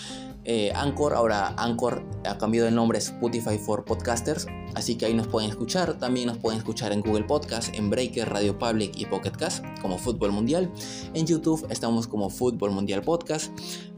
eh, 0.45 0.73
Anchor. 0.75 1.15
Ahora 1.15 1.55
Anchor 1.57 2.05
ha 2.25 2.39
cambiado 2.39 2.67
de 2.67 2.73
nombre 2.73 2.99
Spotify 2.99 3.59
for 3.59 3.85
Podcasters, 3.85 4.47
así 4.75 4.97
que 4.97 5.07
ahí 5.07 5.15
nos 5.15 5.27
pueden 5.27 5.51
escuchar. 5.51 5.99
También 5.99 6.27
nos 6.27 6.39
pueden 6.39 6.59
escuchar 6.59 6.93
en 6.93 7.01
Google 7.01 7.25
Podcast, 7.25 7.75
en 7.75 7.91
Breaker, 7.91 8.29
Radio 8.29 8.59
Public 8.59 8.93
y 8.97 9.07
Pocket 9.07 9.33
Cast 9.33 9.65
como 9.81 9.99
Fútbol 9.99 10.33
Mundial. 10.33 10.71
En 11.15 11.27
YouTube 11.27 11.67
estamos 11.71 12.07
como 12.07 12.31
Fútbol 12.31 12.71
Mundial 12.71 13.03
Podcast 13.03 13.53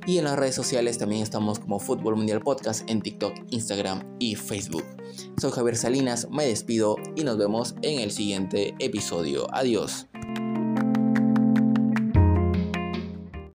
y 0.07 0.18
en 0.18 0.24
las 0.24 0.38
redes 0.38 0.54
sociales 0.54 0.98
también 0.98 1.22
estamos 1.22 1.59
como 1.59 1.78
Fútbol 1.78 2.16
Mundial 2.16 2.40
Podcast 2.40 2.88
en 2.90 3.00
TikTok, 3.00 3.35
Instagram 3.50 4.02
y 4.18 4.35
Facebook. 4.35 4.85
Soy 5.40 5.50
Javier 5.52 5.76
Salinas, 5.76 6.28
me 6.30 6.46
despido 6.46 6.96
y 7.16 7.24
nos 7.24 7.38
vemos 7.38 7.74
en 7.83 8.00
el 8.00 8.11
siguiente 8.11 8.74
episodio. 8.78 9.46
Adiós. 9.54 10.07